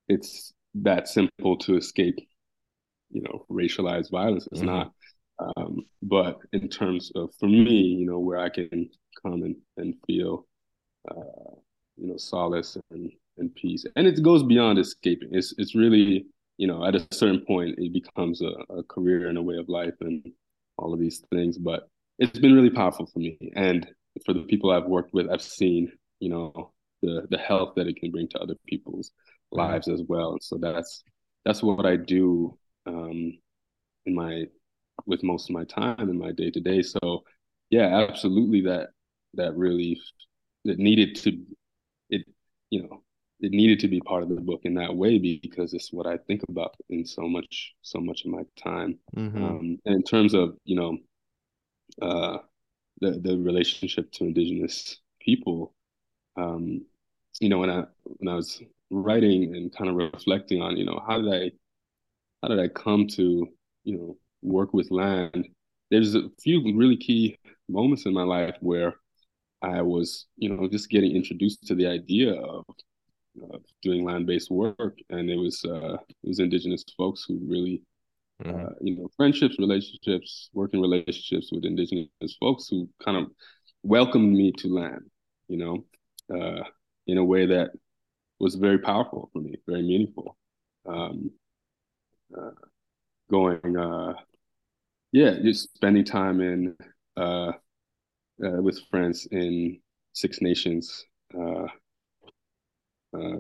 it's 0.08 0.52
that 0.74 1.08
simple 1.08 1.56
to 1.58 1.76
escape, 1.76 2.18
you 3.10 3.22
know, 3.22 3.46
racialized 3.50 4.10
violence. 4.10 4.48
It's 4.50 4.60
mm-hmm. 4.60 4.66
not. 4.66 4.92
Um, 5.56 5.86
but 6.02 6.38
in 6.52 6.68
terms 6.68 7.12
of, 7.14 7.30
for 7.38 7.48
me, 7.48 7.74
you 7.98 8.06
know, 8.06 8.18
where 8.18 8.38
I 8.38 8.48
can 8.48 8.88
come 9.22 9.42
and, 9.42 9.56
and 9.76 9.94
feel, 10.06 10.46
uh, 11.10 11.54
you 11.96 12.08
know, 12.08 12.16
solace 12.16 12.76
and, 12.90 13.10
and 13.38 13.54
peace. 13.54 13.84
And 13.96 14.06
it 14.06 14.22
goes 14.22 14.42
beyond 14.42 14.78
escaping. 14.78 15.30
It's, 15.32 15.54
it's 15.58 15.74
really, 15.74 16.26
you 16.56 16.66
know, 16.66 16.84
at 16.84 16.94
a 16.94 17.06
certain 17.12 17.44
point, 17.46 17.78
it 17.78 17.92
becomes 17.92 18.42
a, 18.42 18.52
a 18.72 18.82
career 18.84 19.28
and 19.28 19.38
a 19.38 19.42
way 19.42 19.56
of 19.56 19.68
life 19.68 19.94
and 20.00 20.24
all 20.78 20.94
of 20.94 21.00
these 21.00 21.22
things. 21.32 21.58
But 21.58 21.88
it's 22.18 22.38
been 22.38 22.54
really 22.54 22.70
powerful 22.70 23.06
for 23.06 23.18
me 23.18 23.38
and 23.56 23.86
for 24.24 24.32
the 24.32 24.42
people 24.42 24.70
I've 24.70 24.86
worked 24.86 25.12
with. 25.12 25.28
I've 25.30 25.42
seen, 25.42 25.90
you 26.20 26.30
know, 26.30 26.72
the 27.02 27.26
the 27.30 27.38
health 27.38 27.74
that 27.76 27.86
it 27.86 27.96
can 27.96 28.10
bring 28.10 28.28
to 28.28 28.38
other 28.38 28.54
people's 28.66 29.10
mm-hmm. 29.52 29.58
lives 29.58 29.88
as 29.88 30.02
well. 30.08 30.32
And 30.32 30.42
so 30.42 30.58
that's 30.60 31.02
that's 31.44 31.62
what 31.62 31.86
I 31.86 31.96
do 31.96 32.56
um, 32.86 33.32
in 34.06 34.14
my 34.14 34.44
with 35.06 35.22
most 35.22 35.50
of 35.50 35.54
my 35.54 35.64
time 35.64 36.08
in 36.08 36.18
my 36.18 36.32
day 36.32 36.50
to 36.50 36.60
day. 36.60 36.82
So 36.82 37.24
yeah, 37.70 38.06
absolutely 38.08 38.62
that 38.62 38.90
that 39.34 39.56
really 39.56 40.00
it 40.64 40.78
needed 40.78 41.16
to 41.16 41.36
it 42.08 42.22
you 42.70 42.82
know 42.82 43.02
it 43.40 43.50
needed 43.50 43.80
to 43.80 43.88
be 43.88 44.00
part 44.00 44.22
of 44.22 44.28
the 44.28 44.40
book 44.40 44.60
in 44.62 44.74
that 44.74 44.94
way 44.94 45.18
because 45.18 45.74
it's 45.74 45.92
what 45.92 46.06
I 46.06 46.16
think 46.16 46.42
about 46.48 46.76
in 46.88 47.04
so 47.04 47.22
much 47.22 47.74
so 47.82 48.00
much 48.00 48.24
of 48.24 48.30
my 48.30 48.42
time. 48.56 48.98
Mm-hmm. 49.16 49.44
Um, 49.44 49.78
and 49.84 49.94
in 49.96 50.02
terms 50.02 50.34
of 50.34 50.56
you 50.64 50.76
know 50.76 50.96
uh, 52.00 52.38
the 53.00 53.12
the 53.12 53.38
relationship 53.38 54.10
to 54.12 54.24
indigenous 54.24 54.98
people. 55.20 55.74
Um, 56.36 56.84
you 57.40 57.48
know, 57.48 57.58
when 57.58 57.70
I 57.70 57.84
when 58.04 58.28
I 58.32 58.36
was 58.36 58.62
writing 58.90 59.56
and 59.56 59.74
kind 59.74 59.90
of 59.90 59.96
reflecting 59.96 60.62
on, 60.62 60.76
you 60.76 60.84
know, 60.84 61.02
how 61.06 61.20
did 61.20 61.32
I 61.32 61.52
how 62.42 62.48
did 62.48 62.60
I 62.60 62.68
come 62.68 63.06
to, 63.08 63.48
you 63.84 63.96
know, 63.96 64.16
work 64.42 64.74
with 64.74 64.90
land? 64.90 65.48
There's 65.90 66.14
a 66.14 66.28
few 66.40 66.62
really 66.76 66.96
key 66.96 67.38
moments 67.68 68.06
in 68.06 68.12
my 68.12 68.22
life 68.22 68.56
where 68.60 68.94
I 69.62 69.80
was, 69.82 70.26
you 70.36 70.50
know, 70.50 70.68
just 70.68 70.90
getting 70.90 71.16
introduced 71.16 71.66
to 71.66 71.74
the 71.74 71.86
idea 71.86 72.34
of, 72.34 72.64
of 73.50 73.62
doing 73.82 74.04
land-based 74.04 74.50
work, 74.50 74.98
and 75.10 75.30
it 75.30 75.36
was 75.36 75.64
uh, 75.64 75.94
it 75.94 76.28
was 76.28 76.38
indigenous 76.38 76.84
folks 76.96 77.24
who 77.26 77.38
really 77.48 77.82
mm-hmm. 78.42 78.66
uh, 78.66 78.70
you 78.80 78.96
know, 78.96 79.08
friendships, 79.16 79.56
relationships, 79.58 80.50
working 80.52 80.80
relationships 80.80 81.50
with 81.52 81.64
indigenous 81.64 82.08
folks 82.40 82.68
who 82.68 82.88
kind 83.04 83.16
of 83.16 83.30
welcomed 83.82 84.32
me 84.36 84.52
to 84.52 84.68
land, 84.68 85.10
you 85.48 85.56
know, 85.58 85.84
uh, 86.34 86.64
in 87.06 87.18
a 87.18 87.24
way 87.24 87.46
that 87.46 87.70
was 88.40 88.54
very 88.54 88.78
powerful 88.78 89.30
for 89.32 89.40
me, 89.40 89.56
very 89.66 89.82
meaningful. 89.82 90.36
Um, 90.86 91.30
uh, 92.36 92.50
going, 93.30 93.76
uh, 93.76 94.14
yeah, 95.12 95.38
just 95.42 95.74
spending 95.74 96.04
time 96.04 96.40
in 96.40 96.76
uh, 97.16 97.52
uh, 98.44 98.60
with 98.62 98.80
friends 98.90 99.28
in 99.30 99.80
Six 100.12 100.40
Nations, 100.40 101.04
uh, 101.38 101.66
uh, 103.16 103.38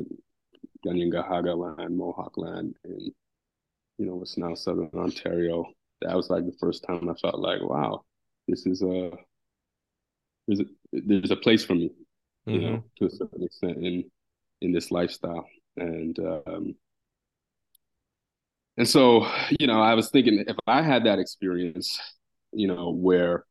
Kanien'kehá:ka 0.86 1.54
land, 1.54 1.96
Mohawk 1.96 2.36
land, 2.36 2.76
and 2.84 3.12
you 3.98 4.06
know, 4.06 4.16
what's 4.16 4.36
now 4.36 4.54
Southern 4.54 4.90
Ontario. 4.94 5.66
That 6.02 6.16
was 6.16 6.30
like 6.30 6.44
the 6.44 6.56
first 6.58 6.84
time 6.84 7.08
I 7.08 7.14
felt 7.14 7.38
like, 7.38 7.62
wow, 7.62 8.04
this 8.48 8.66
is 8.66 8.82
a 8.82 9.10
there's 10.46 10.60
a 10.60 10.64
there's 10.92 11.30
a 11.30 11.36
place 11.36 11.64
for 11.64 11.74
me, 11.74 11.90
you 12.46 12.58
mm-hmm. 12.58 12.66
know, 12.66 12.84
to 12.98 13.06
a 13.06 13.10
certain 13.10 13.42
extent 13.42 13.78
in 13.78 14.04
in 14.60 14.72
this 14.72 14.90
lifestyle. 14.90 15.46
And 15.76 16.18
um 16.18 16.74
and 18.76 18.88
so, 18.88 19.26
you 19.58 19.66
know, 19.66 19.80
I 19.80 19.94
was 19.94 20.10
thinking 20.10 20.44
if 20.46 20.56
I 20.66 20.82
had 20.82 21.04
that 21.04 21.18
experience, 21.18 21.98
you 22.52 22.66
know, 22.68 22.90
where 22.90 23.44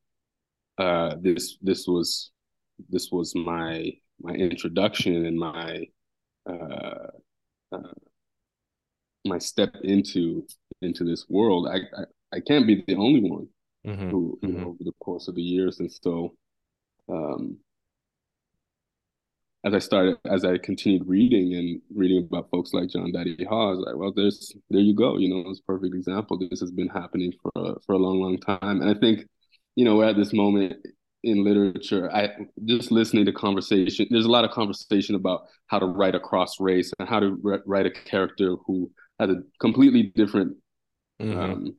uh 0.78 1.16
this 1.22 1.58
this 1.62 1.88
was 1.88 2.32
this 2.90 3.10
was 3.12 3.34
my 3.36 3.92
my 4.22 4.34
introduction 4.34 5.26
and 5.26 5.38
my 5.38 5.86
uh, 6.50 7.08
uh 7.72 7.94
my 9.26 9.38
step 9.38 9.76
into 9.84 10.46
into 10.82 11.04
this 11.04 11.26
world, 11.30 11.68
I 11.68 11.78
I, 12.00 12.04
I 12.38 12.40
can't 12.40 12.68
be 12.68 12.84
the 12.88 12.96
only 12.96 13.22
one 13.22 13.48
mm-hmm. 13.86 14.10
who 14.10 14.40
you 14.42 14.50
mm-hmm. 14.50 14.62
know 14.62 14.68
over 14.70 14.84
the 14.84 14.94
course 15.00 15.28
of 15.28 15.36
the 15.36 15.42
years, 15.42 15.80
and 15.80 15.92
so 15.92 16.36
um, 17.10 17.58
as 19.66 19.74
I 19.74 19.80
started, 19.80 20.18
as 20.26 20.44
I 20.44 20.58
continued 20.58 21.08
reading 21.08 21.54
and 21.54 21.82
reading 21.96 22.28
about 22.30 22.50
folks 22.50 22.74
like 22.74 22.90
John 22.90 23.14
Daddy 23.14 23.46
Hall, 23.46 23.70
I 23.70 23.72
was 23.72 23.80
like, 23.80 23.96
well, 23.96 24.14
there's 24.14 24.54
there 24.70 24.82
you 24.82 24.94
go, 24.94 25.18
you 25.18 25.30
know, 25.30 25.50
it's 25.50 25.60
a 25.60 25.64
perfect 25.64 25.96
example. 25.96 26.38
This 26.38 26.60
has 26.60 26.72
been 26.72 26.90
happening 26.90 27.32
for 27.42 27.52
a, 27.56 27.80
for 27.86 27.94
a 27.94 27.98
long, 27.98 28.22
long 28.22 28.38
time, 28.40 28.82
and 28.82 28.90
I 28.90 29.00
think, 29.00 29.26
you 29.76 29.86
know, 29.86 29.96
we're 29.96 30.10
at 30.10 30.18
this 30.18 30.34
moment 30.34 30.76
in 31.24 31.46
literature. 31.46 32.14
I 32.14 32.30
just 32.66 32.92
listening 32.92 33.26
to 33.26 33.32
conversation. 33.32 34.08
There's 34.10 34.26
a 34.26 34.32
lot 34.32 34.44
of 34.44 34.52
conversation 34.52 35.16
about 35.16 35.44
how 35.68 35.80
to 35.80 35.86
write 35.86 36.16
across 36.16 36.60
race 36.60 36.92
and 37.00 37.08
how 37.08 37.22
to 37.22 37.62
write 37.66 37.86
a 37.86 37.92
character 37.92 38.58
who 38.66 38.92
has 39.20 39.30
a 39.30 39.44
completely 39.60 40.12
different 40.16 40.58
mm-hmm. 41.22 41.40
um, 41.40 41.76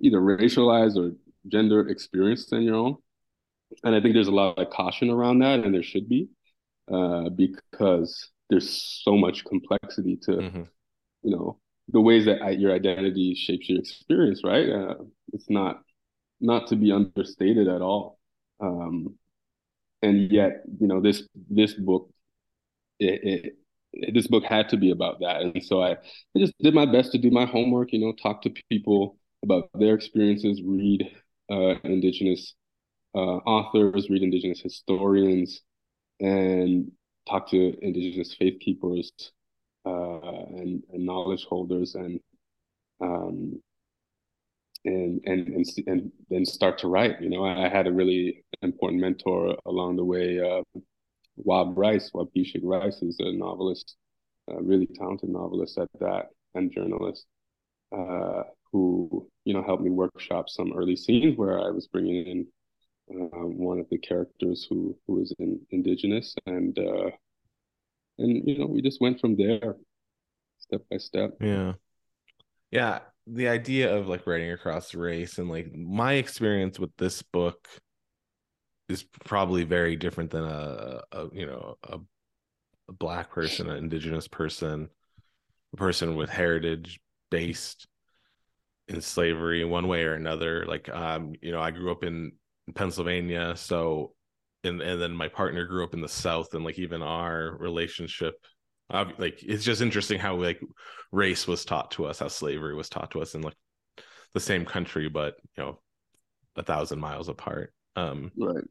either 0.00 0.20
racialized 0.20 0.96
or 0.96 1.16
gender 1.48 1.88
experience 1.88 2.46
than 2.46 2.62
your 2.62 2.76
own. 2.76 2.96
And 3.84 3.94
I 3.94 4.00
think 4.00 4.14
there's 4.14 4.28
a 4.28 4.32
lot 4.32 4.58
of 4.58 4.70
caution 4.70 5.10
around 5.10 5.38
that, 5.40 5.60
and 5.60 5.74
there 5.74 5.82
should 5.82 6.08
be, 6.08 6.28
uh, 6.92 7.30
because 7.30 8.30
there's 8.50 9.00
so 9.04 9.16
much 9.16 9.44
complexity 9.44 10.16
to, 10.22 10.30
mm-hmm. 10.32 10.62
you 11.22 11.36
know, 11.36 11.58
the 11.88 12.00
ways 12.00 12.26
that 12.26 12.58
your 12.58 12.72
identity 12.72 13.34
shapes 13.34 13.68
your 13.68 13.78
experience. 13.78 14.42
Right? 14.44 14.68
Uh, 14.68 14.94
it's 15.32 15.48
not 15.48 15.82
not 16.40 16.66
to 16.68 16.76
be 16.76 16.92
understated 16.92 17.68
at 17.68 17.80
all. 17.80 18.18
Um, 18.60 19.16
and 20.02 20.30
yet, 20.30 20.64
you 20.80 20.86
know, 20.86 21.00
this 21.00 21.26
this 21.50 21.74
book 21.74 22.10
it, 22.98 23.20
it 23.24 23.56
this 24.12 24.26
book 24.26 24.44
had 24.44 24.68
to 24.70 24.76
be 24.76 24.90
about 24.90 25.20
that. 25.20 25.42
And 25.42 25.62
so 25.64 25.82
I, 25.82 25.92
I 25.92 26.38
just 26.38 26.54
did 26.58 26.74
my 26.74 26.86
best 26.86 27.12
to 27.12 27.18
do 27.18 27.30
my 27.30 27.44
homework, 27.44 27.92
you 27.92 27.98
know, 27.98 28.12
talk 28.12 28.42
to 28.42 28.54
people 28.70 29.18
about 29.42 29.68
their 29.74 29.94
experiences, 29.94 30.62
read 30.64 31.10
uh, 31.50 31.74
Indigenous 31.84 32.54
uh, 33.14 33.18
authors, 33.18 34.08
read 34.08 34.22
Indigenous 34.22 34.60
historians, 34.60 35.60
and 36.20 36.90
talk 37.28 37.50
to 37.50 37.76
Indigenous 37.82 38.34
faith 38.34 38.60
keepers 38.60 39.12
uh, 39.84 40.20
and, 40.20 40.82
and, 40.92 41.04
knowledge 41.04 41.44
holders 41.44 41.94
and 41.94 42.20
um, 43.00 43.60
and 44.84 45.20
and 45.24 45.48
and 45.48 45.66
and 45.86 46.12
then 46.30 46.44
start 46.44 46.78
to 46.78 46.88
write. 46.88 47.20
You 47.20 47.30
know, 47.30 47.44
I 47.44 47.68
had 47.68 47.86
a 47.86 47.92
really 47.92 48.44
important 48.62 49.00
mentor 49.00 49.56
along 49.66 49.96
the 49.96 50.04
way. 50.04 50.40
Waub 51.38 51.76
Rice, 51.76 52.10
Waubgeshig 52.14 52.60
Rice, 52.62 53.02
is 53.02 53.16
a 53.20 53.32
novelist, 53.32 53.96
a 54.48 54.62
really 54.62 54.86
talented 54.86 55.30
novelist 55.30 55.78
at 55.78 55.88
that, 56.00 56.26
and 56.54 56.72
journalist, 56.72 57.26
uh, 57.96 58.42
who 58.72 59.28
you 59.44 59.54
know 59.54 59.62
helped 59.62 59.82
me 59.82 59.90
workshop 59.90 60.48
some 60.48 60.72
early 60.74 60.96
scenes 60.96 61.36
where 61.36 61.58
I 61.58 61.70
was 61.70 61.86
bringing 61.86 62.26
in 62.26 62.46
uh, 63.10 63.46
one 63.46 63.78
of 63.78 63.88
the 63.90 63.98
characters 63.98 64.66
who 64.68 64.96
who 65.06 65.22
is 65.22 65.34
in, 65.38 65.60
indigenous, 65.70 66.34
and 66.46 66.78
uh, 66.78 67.10
and 68.18 68.46
you 68.46 68.58
know 68.58 68.66
we 68.66 68.82
just 68.82 69.00
went 69.00 69.20
from 69.20 69.36
there, 69.36 69.76
step 70.58 70.82
by 70.90 70.98
step. 70.98 71.32
Yeah, 71.40 71.74
yeah. 72.70 73.00
The 73.26 73.48
idea 73.48 73.94
of 73.94 74.08
like 74.08 74.26
writing 74.26 74.50
across 74.50 74.94
race 74.94 75.38
and 75.38 75.48
like 75.48 75.72
my 75.72 76.14
experience 76.14 76.78
with 76.78 76.90
this 76.98 77.22
book 77.22 77.68
is 78.92 79.04
probably 79.24 79.64
very 79.64 79.96
different 79.96 80.30
than 80.30 80.44
a, 80.44 81.00
a 81.12 81.28
you 81.32 81.46
know 81.46 81.76
a, 81.82 81.98
a 82.88 82.92
black 82.92 83.30
person, 83.30 83.68
an 83.70 83.76
indigenous 83.76 84.28
person, 84.28 84.88
a 85.72 85.76
person 85.76 86.16
with 86.16 86.30
heritage 86.30 87.00
based 87.30 87.86
in 88.88 89.00
slavery 89.00 89.62
in 89.62 89.70
one 89.70 89.88
way 89.88 90.04
or 90.04 90.14
another. 90.14 90.64
Like 90.66 90.88
um, 90.88 91.34
you 91.40 91.52
know, 91.52 91.60
I 91.60 91.70
grew 91.70 91.90
up 91.90 92.04
in 92.04 92.32
Pennsylvania, 92.74 93.56
so 93.56 94.14
and 94.64 94.80
and 94.80 95.00
then 95.00 95.12
my 95.12 95.28
partner 95.28 95.66
grew 95.66 95.84
up 95.84 95.94
in 95.94 96.00
the 96.00 96.08
South, 96.08 96.54
and 96.54 96.64
like 96.64 96.78
even 96.78 97.02
our 97.02 97.56
relationship, 97.58 98.34
uh, 98.90 99.06
like 99.18 99.42
it's 99.42 99.64
just 99.64 99.82
interesting 99.82 100.18
how 100.18 100.36
like 100.36 100.60
race 101.10 101.46
was 101.46 101.64
taught 101.64 101.90
to 101.92 102.06
us, 102.06 102.18
how 102.18 102.28
slavery 102.28 102.74
was 102.74 102.88
taught 102.88 103.10
to 103.12 103.22
us 103.22 103.34
in 103.34 103.42
like 103.42 103.56
the 104.34 104.40
same 104.40 104.64
country, 104.64 105.08
but 105.08 105.36
you 105.56 105.64
know, 105.64 105.80
a 106.56 106.62
thousand 106.62 107.00
miles 107.00 107.28
apart. 107.28 107.72
Um, 107.96 108.30
right. 108.36 108.64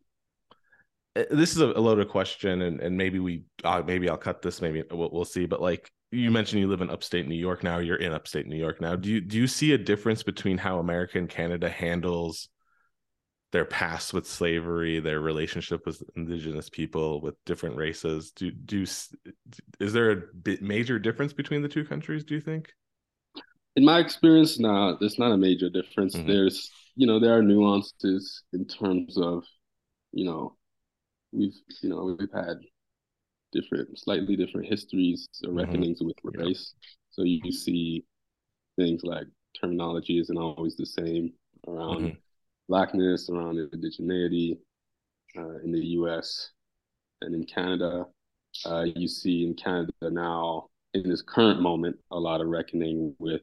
Eh, 1.16 1.26
this 1.32 1.52
is 1.52 1.58
a, 1.58 1.68
loaded 1.68 2.10
question, 2.10 2.62
and 2.62 2.80
and 2.80 2.98
maybe 2.98 3.20
we 3.20 3.44
uh, 3.64 3.84
maybe 3.86 4.10
I'll 4.10 4.18
cut 4.18 4.42
this, 4.42 4.62
maybe 4.62 4.84
we'll, 4.92 5.10
we'll 5.12 5.26
see. 5.26 5.46
But 5.46 5.62
like 5.62 5.92
you 6.12 6.32
mentioned, 6.32 6.62
you 6.62 6.68
live 6.68 6.82
in 6.82 6.90
upstate 6.90 7.28
New 7.28 7.36
York 7.36 7.64
now. 7.64 7.80
You're 7.80 7.98
in 7.98 8.14
upstate 8.14 8.48
New 8.48 8.58
York 8.58 8.82
now. 8.82 8.96
Do 8.96 9.10
you 9.10 9.22
do 9.22 9.38
you 9.38 9.48
see 9.48 9.74
a 9.74 9.78
difference 9.78 10.24
between 10.24 10.58
how 10.58 10.80
America 10.80 11.18
and 11.18 11.30
Canada 11.30 11.70
handles 11.70 12.50
their 13.52 13.66
past 13.66 14.14
with 14.14 14.26
slavery, 14.28 15.00
their 15.00 15.20
relationship 15.20 15.86
with 15.86 16.02
indigenous 16.16 16.70
people, 16.70 17.22
with 17.22 17.36
different 17.46 17.76
races. 17.76 18.32
Do 18.32 18.52
do 18.52 18.84
is 18.84 19.94
there 19.94 20.12
a 20.12 20.58
major 20.62 21.00
difference 21.00 21.34
between 21.34 21.62
the 21.62 21.68
two 21.68 21.86
countries? 21.86 22.24
Do 22.24 22.36
you 22.36 22.42
think? 22.42 22.74
In 23.76 23.86
my 23.86 24.00
experience, 24.00 24.60
no, 24.60 24.98
there's 25.00 25.20
not 25.20 25.32
a 25.32 25.38
major 25.38 25.70
difference. 25.70 26.16
Mm-hmm. 26.16 26.28
There's 26.28 26.72
you 26.96 27.08
know 27.08 27.20
there 27.20 27.38
are 27.38 27.44
nuances 27.44 28.44
in 28.54 28.66
terms 28.66 29.18
of 29.18 29.44
you 30.14 30.26
know 30.26 30.56
we've 31.32 31.56
you 31.82 31.90
know 31.90 32.18
we've 32.20 32.30
had 32.34 32.58
different, 33.52 33.98
slightly 34.00 34.36
different 34.36 34.68
histories 34.68 35.28
or 35.44 35.50
mm-hmm. 35.50 35.58
reckonings 35.60 36.00
mm-hmm. 36.00 36.08
with 36.24 36.38
race. 36.38 36.74
Yeah. 36.82 36.88
So 37.12 37.24
you 37.24 37.52
see 37.52 38.06
things 38.78 39.04
like 39.04 39.28
terminology 39.60 40.20
isn't 40.20 40.38
always 40.38 40.78
the 40.78 40.86
same 40.86 41.34
around. 41.68 41.98
Mm-hmm 41.98 42.20
blackness, 42.72 43.30
around 43.30 43.58
indigeneity 43.58 44.58
uh, 45.38 45.58
in 45.64 45.74
the 45.74 45.86
U.S. 46.00 46.52
and 47.20 47.36
in 47.36 47.44
Canada. 47.44 48.06
Uh, 48.66 48.86
you 48.96 49.10
see 49.10 49.46
in 49.46 49.54
Canada 49.54 49.92
now, 50.04 50.70
in 50.94 51.08
this 51.10 51.22
current 51.22 51.62
moment, 51.62 51.98
a 52.12 52.18
lot 52.18 52.40
of 52.40 52.48
reckoning 52.48 53.14
with, 53.20 53.42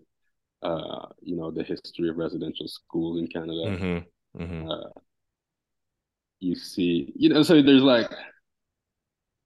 uh, 0.63 1.07
you 1.21 1.37
know, 1.37 1.51
the 1.51 1.63
history 1.63 2.09
of 2.09 2.17
residential 2.17 2.67
schools 2.69 3.19
in 3.19 3.27
Canada. 3.27 4.03
Mm-hmm. 4.39 4.43
You 6.41 6.55
see, 6.55 7.13
you 7.17 7.29
know, 7.29 7.43
so 7.43 7.61
there's 7.63 7.83
like, 7.83 8.11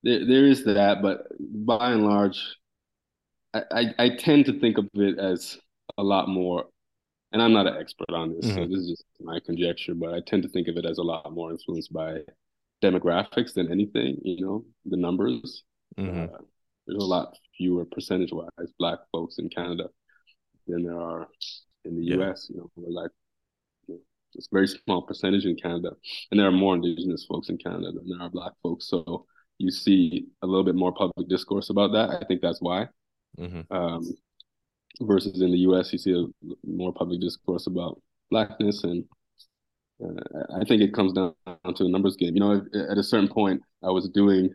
there, 0.02 0.26
there 0.26 0.44
is 0.44 0.64
that, 0.64 1.00
but 1.00 1.26
by 1.38 1.92
and 1.92 2.05
large, 2.05 2.57
I, 3.55 3.62
I, 3.70 3.94
I 3.98 4.09
tend 4.16 4.46
to 4.46 4.59
think 4.59 4.78
of 4.78 4.88
it 4.94 5.18
as 5.18 5.59
a 5.96 6.02
lot 6.02 6.28
more 6.28 6.66
and 7.33 7.40
I'm 7.40 7.52
not 7.52 7.66
an 7.66 7.76
expert 7.78 8.11
on 8.11 8.35
this, 8.35 8.46
mm-hmm. 8.46 8.57
so 8.57 8.68
this 8.68 8.78
is 8.78 8.88
just 8.90 9.05
my 9.20 9.40
conjecture, 9.40 9.94
but 9.94 10.12
I 10.12 10.20
tend 10.20 10.42
to 10.42 10.50
think 10.50 10.68
of 10.68 10.76
it 10.76 10.85
as 10.85 10.98
a 10.98 11.02
lot 11.02 11.33
more 11.33 11.50
influenced 11.50 11.92
by 11.92 12.18
demographics 12.83 13.55
than 13.55 13.72
anything, 13.72 14.18
you 14.22 14.44
know, 14.44 14.64
the 14.85 14.98
numbers. 14.98 15.64
Mm-hmm. 15.98 16.35
Uh, 16.35 16.38
there's 16.87 17.02
a 17.02 17.07
lot 17.07 17.35
fewer 17.57 17.87
percentage 17.87 18.33
wise 18.33 18.72
black 18.78 18.98
folks 19.12 19.38
in 19.38 19.48
Canada 19.48 19.88
than 20.66 20.83
there 20.83 21.00
are 21.00 21.28
in 21.85 21.96
the 21.96 22.05
yeah. 22.05 22.31
US, 22.31 22.48
you 22.50 22.59
know, 22.59 22.70
we're 22.76 22.90
like 22.90 23.11
know, 24.35 24.38
just 24.38 24.51
very 24.53 24.68
small 24.68 25.03
percentage 25.03 25.47
in 25.47 25.57
Canada. 25.57 25.90
And 26.31 26.38
there 26.40 26.47
are 26.47 26.53
more 26.53 26.75
indigenous 26.75 27.25
folks 27.25 27.49
in 27.49 27.59
Canada 27.59 27.92
than 27.92 28.09
there 28.09 28.21
are 28.21 28.31
black 28.31 28.53
folks. 28.62 28.88
So 28.88 29.27
you 29.59 29.71
see 29.71 30.27
a 30.42 30.47
little 30.47 30.64
bit 30.64 30.75
more 30.75 30.92
public 30.92 31.29
discourse 31.29 31.71
about 31.71 31.92
that. 31.92 32.11
I 32.11 32.25
think 32.27 32.40
that's 32.40 32.61
why. 32.61 32.88
Mm-hmm. 33.38 33.73
Um, 33.73 34.14
versus 35.01 35.40
in 35.40 35.51
the 35.51 35.59
U.S. 35.59 35.92
you 35.92 35.99
see 35.99 36.12
a 36.12 36.27
more 36.66 36.92
public 36.92 37.21
discourse 37.21 37.66
about 37.66 38.01
blackness, 38.31 38.85
and 38.85 39.05
uh, 40.05 40.59
I 40.61 40.64
think 40.64 40.83
it 40.83 40.95
comes 40.95 41.12
down 41.12 41.35
to 41.47 41.85
a 41.85 41.88
numbers 41.88 42.16
game. 42.16 42.35
You 42.35 42.40
know, 42.40 42.62
at 42.90 42.99
a 42.99 43.03
certain 43.03 43.29
point, 43.29 43.62
I 43.83 43.90
was 43.90 44.09
doing 44.09 44.51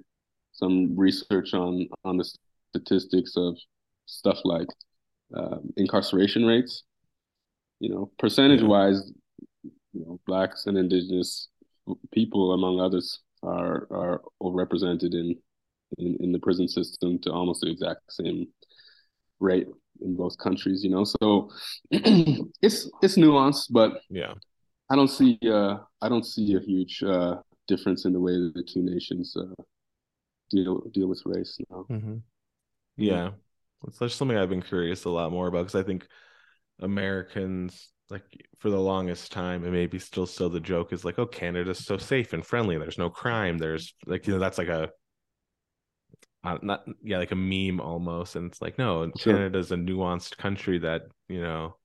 some 0.51 0.95
research 0.95 1.53
on 1.53 1.87
on 2.03 2.17
the 2.17 2.31
statistics 2.75 3.33
of 3.35 3.57
stuff 4.05 4.39
like 4.43 4.67
um, 5.35 5.73
incarceration 5.77 6.45
rates. 6.45 6.83
You 7.79 7.89
know, 7.89 8.11
percentage 8.17 8.63
wise, 8.63 9.11
you 9.97 10.05
know, 10.05 10.19
blacks 10.25 10.65
and 10.65 10.77
indigenous 10.77 11.49
people, 12.11 12.53
among 12.53 12.79
others, 12.79 13.19
are 13.43 13.87
are 13.91 14.21
overrepresented 14.41 15.13
in 15.13 15.35
in, 15.97 16.17
in 16.19 16.31
the 16.31 16.39
prison 16.39 16.67
system 16.67 17.19
to 17.19 17.31
almost 17.31 17.61
the 17.61 17.71
exact 17.71 18.11
same 18.11 18.47
rate 19.39 19.67
in 20.01 20.15
both 20.15 20.37
countries, 20.37 20.83
you 20.83 20.89
know. 20.89 21.03
So 21.03 21.49
it's 21.91 22.89
it's 23.01 23.17
nuanced, 23.17 23.67
but 23.71 24.01
yeah, 24.09 24.33
I 24.89 24.95
don't 24.95 25.07
see 25.07 25.39
uh 25.45 25.77
I 26.01 26.09
don't 26.09 26.25
see 26.25 26.55
a 26.55 26.59
huge 26.59 27.03
uh 27.03 27.37
difference 27.67 28.05
in 28.05 28.13
the 28.13 28.19
way 28.19 28.33
that 28.33 28.53
the 28.53 28.63
two 28.63 28.83
nations 28.83 29.35
uh 29.35 29.63
deal 30.49 30.81
deal 30.93 31.07
with 31.07 31.21
race 31.25 31.57
now. 31.69 31.85
Mm-hmm. 31.89 32.17
Yeah, 32.97 33.31
it's 33.87 33.99
just 33.99 34.17
something 34.17 34.37
I've 34.37 34.49
been 34.49 34.61
curious 34.61 35.05
a 35.05 35.09
lot 35.09 35.31
more 35.31 35.47
about 35.47 35.67
because 35.67 35.75
I 35.75 35.83
think 35.83 36.07
Americans 36.79 37.89
like 38.09 38.23
for 38.57 38.69
the 38.69 38.79
longest 38.79 39.31
time 39.31 39.63
and 39.63 39.73
maybe 39.73 39.99
still 39.99 40.25
still 40.25 40.49
the 40.49 40.59
joke 40.59 40.93
is 40.93 41.03
like 41.03 41.19
oh 41.19 41.25
canada's 41.25 41.85
so 41.85 41.97
safe 41.97 42.33
and 42.33 42.45
friendly. 42.45 42.77
There's 42.77 42.97
no 42.97 43.09
crime. 43.09 43.57
There's 43.57 43.93
like 44.05 44.27
you 44.27 44.33
know 44.33 44.39
that's 44.39 44.57
like 44.57 44.69
a 44.69 44.89
uh, 46.43 46.57
not 46.61 46.85
yeah 47.03 47.17
like 47.17 47.31
a 47.31 47.35
meme 47.35 47.81
almost. 47.81 48.35
And 48.35 48.49
it's 48.49 48.61
like 48.61 48.77
no 48.77 49.11
sure. 49.17 49.33
canada's 49.33 49.71
a 49.71 49.75
nuanced 49.75 50.37
country 50.37 50.79
that 50.79 51.03
you 51.27 51.41
know 51.41 51.75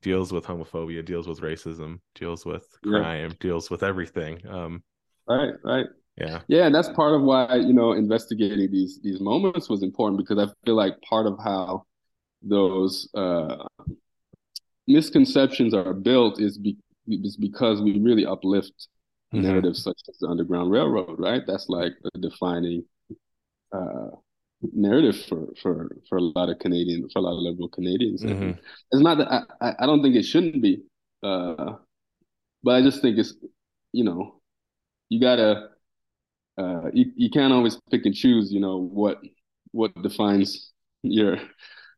deals 0.00 0.32
with 0.32 0.44
homophobia 0.44 1.04
deals 1.04 1.28
with 1.28 1.40
racism 1.40 2.00
deals 2.14 2.44
with 2.44 2.66
crime 2.82 3.30
yeah. 3.30 3.36
deals 3.40 3.70
with 3.70 3.82
everything. 3.82 4.44
Um 4.48 4.82
right 5.28 5.52
right. 5.64 5.86
yeah. 6.16 6.40
Yeah 6.48 6.66
and 6.66 6.74
that's 6.74 6.88
part 6.90 7.14
of 7.14 7.22
why 7.22 7.56
you 7.56 7.72
know 7.72 7.92
investigating 7.92 8.70
these 8.70 9.00
these 9.02 9.20
moments 9.20 9.68
was 9.68 9.82
important 9.82 10.18
because 10.18 10.38
i 10.38 10.50
feel 10.64 10.74
like 10.74 11.00
part 11.02 11.26
of 11.26 11.38
how 11.38 11.84
those 12.42 13.08
uh 13.14 13.56
misconceptions 14.86 15.74
are 15.74 15.94
built 15.94 16.40
is, 16.40 16.58
be, 16.58 16.76
is 17.08 17.36
because 17.36 17.80
we 17.80 17.98
really 18.00 18.26
uplift 18.26 18.88
mm-hmm. 19.32 19.42
narratives 19.42 19.82
such 19.82 20.00
as 20.08 20.18
the 20.18 20.26
underground 20.28 20.70
railroad 20.70 21.18
right 21.18 21.42
that's 21.46 21.68
like 21.68 21.92
a 22.14 22.18
defining 22.18 22.84
uh, 23.72 24.08
narrative 24.72 25.20
for 25.26 25.48
for 25.60 25.90
for 26.08 26.18
a 26.18 26.20
lot 26.20 26.48
of 26.48 26.58
Canadian 26.58 27.08
for 27.10 27.18
a 27.18 27.22
lot 27.22 27.36
of 27.36 27.42
liberal 27.42 27.68
Canadians. 27.68 28.22
Mm-hmm. 28.22 28.50
It's 28.90 29.02
not 29.02 29.18
that 29.18 29.46
I, 29.60 29.74
I 29.80 29.86
don't 29.86 30.02
think 30.02 30.14
it 30.14 30.24
shouldn't 30.24 30.62
be, 30.62 30.82
uh, 31.22 31.74
but 32.62 32.74
I 32.74 32.82
just 32.82 33.02
think 33.02 33.18
it's 33.18 33.34
you 33.92 34.04
know 34.04 34.40
you 35.08 35.20
gotta 35.20 35.70
uh, 36.58 36.90
you 36.92 37.12
you 37.16 37.30
can't 37.30 37.52
always 37.52 37.78
pick 37.90 38.06
and 38.06 38.14
choose. 38.14 38.52
You 38.52 38.60
know 38.60 38.78
what 38.78 39.18
what 39.72 39.90
defines 40.02 40.72
your 41.02 41.38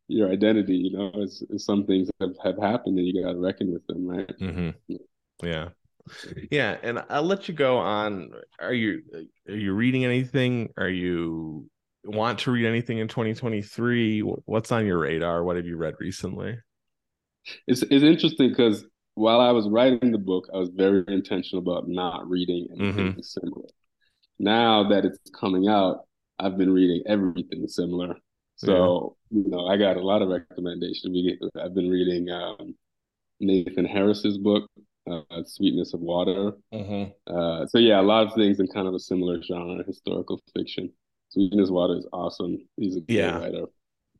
your 0.07 0.31
identity. 0.31 0.75
You 0.75 0.97
know, 0.97 1.11
it's, 1.15 1.43
it's 1.49 1.65
some 1.65 1.85
things 1.85 2.09
have 2.19 2.35
have 2.43 2.57
happened 2.57 2.97
and 2.97 3.07
you 3.07 3.23
gotta 3.23 3.37
reckon 3.37 3.73
with 3.73 3.85
them, 3.87 4.07
right? 4.07 4.39
Mm-hmm. 4.39 4.95
Yeah. 5.43 5.69
Yeah, 6.51 6.77
and 6.83 7.03
I'll 7.09 7.23
let 7.23 7.47
you 7.47 7.53
go 7.53 7.77
on. 7.77 8.31
Are 8.59 8.73
you 8.73 9.01
are 9.47 9.55
you 9.55 9.73
reading 9.73 10.05
anything? 10.05 10.69
Are 10.77 10.89
you 10.89 11.67
want 12.03 12.39
to 12.39 12.51
read 12.51 12.67
anything 12.67 12.99
in 12.99 13.07
2023? 13.07 14.19
What's 14.21 14.71
on 14.71 14.85
your 14.85 14.99
radar? 14.99 15.43
What 15.43 15.55
have 15.55 15.65
you 15.65 15.77
read 15.77 15.95
recently? 15.99 16.57
It's 17.67 17.81
it's 17.81 18.03
interesting 18.03 18.49
because 18.49 18.85
while 19.15 19.39
I 19.39 19.51
was 19.51 19.67
writing 19.67 20.11
the 20.11 20.19
book, 20.19 20.47
I 20.53 20.57
was 20.57 20.69
very 20.69 21.03
intentional 21.07 21.63
about 21.63 21.87
not 21.87 22.29
reading 22.29 22.67
anything 22.71 23.13
mm-hmm. 23.13 23.21
similar. 23.21 23.67
Now 24.37 24.89
that 24.89 25.05
it's 25.05 25.17
coming 25.31 25.67
out, 25.67 26.01
I've 26.37 26.57
been 26.57 26.71
reading 26.71 27.03
everything 27.07 27.67
similar. 27.67 28.15
So. 28.57 29.17
You 29.35 29.49
know, 29.49 29.67
I 29.67 29.77
got 29.77 29.97
a 29.97 30.01
lot 30.01 30.21
of 30.21 30.29
recommendations. 30.29 31.15
I've 31.61 31.73
been 31.75 31.89
reading 31.89 32.29
um, 32.29 32.75
Nathan 33.39 33.85
Harris's 33.85 34.37
book, 34.37 34.69
uh, 35.11 35.21
Sweetness 35.45 35.93
of 35.93 35.99
Water. 35.99 36.53
Mm-hmm. 36.73 37.11
Uh, 37.35 37.67
so 37.67 37.77
yeah, 37.77 37.99
a 37.99 38.03
lot 38.03 38.25
of 38.27 38.33
things 38.33 38.59
in 38.59 38.67
kind 38.67 38.87
of 38.87 38.93
a 38.93 38.99
similar 38.99 39.41
genre, 39.43 39.83
historical 39.83 40.41
fiction. 40.55 40.91
Sweetness 41.29 41.69
of 41.69 41.75
Water 41.75 41.95
is 41.97 42.07
awesome. 42.13 42.57
He's 42.77 42.95
a 42.95 43.01
great 43.01 43.17
Yeah. 43.17 43.37
writer. 43.37 43.65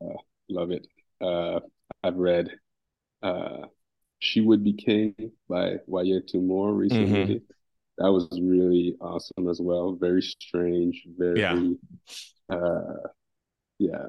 Uh, 0.02 0.18
love 0.50 0.72
it. 0.72 0.86
Uh, 1.22 1.62
I've 2.04 2.18
read 2.18 2.50
uh, 3.24 3.68
She 4.20 4.42
Would 4.42 4.64
Be 4.64 4.74
King 4.74 5.16
by 5.48 5.78
Wayetu 5.90 6.44
Moore 6.44 6.74
recently. 6.74 7.42
That 7.98 8.12
was 8.12 8.28
really 8.34 8.98
awesome 9.00 9.48
as 9.48 9.62
well. 9.62 9.94
Very 9.94 10.22
strange, 10.22 11.04
very 11.18 11.40
Yeah. 11.40 11.70
uh 12.50 13.08
yeah, 13.80 14.08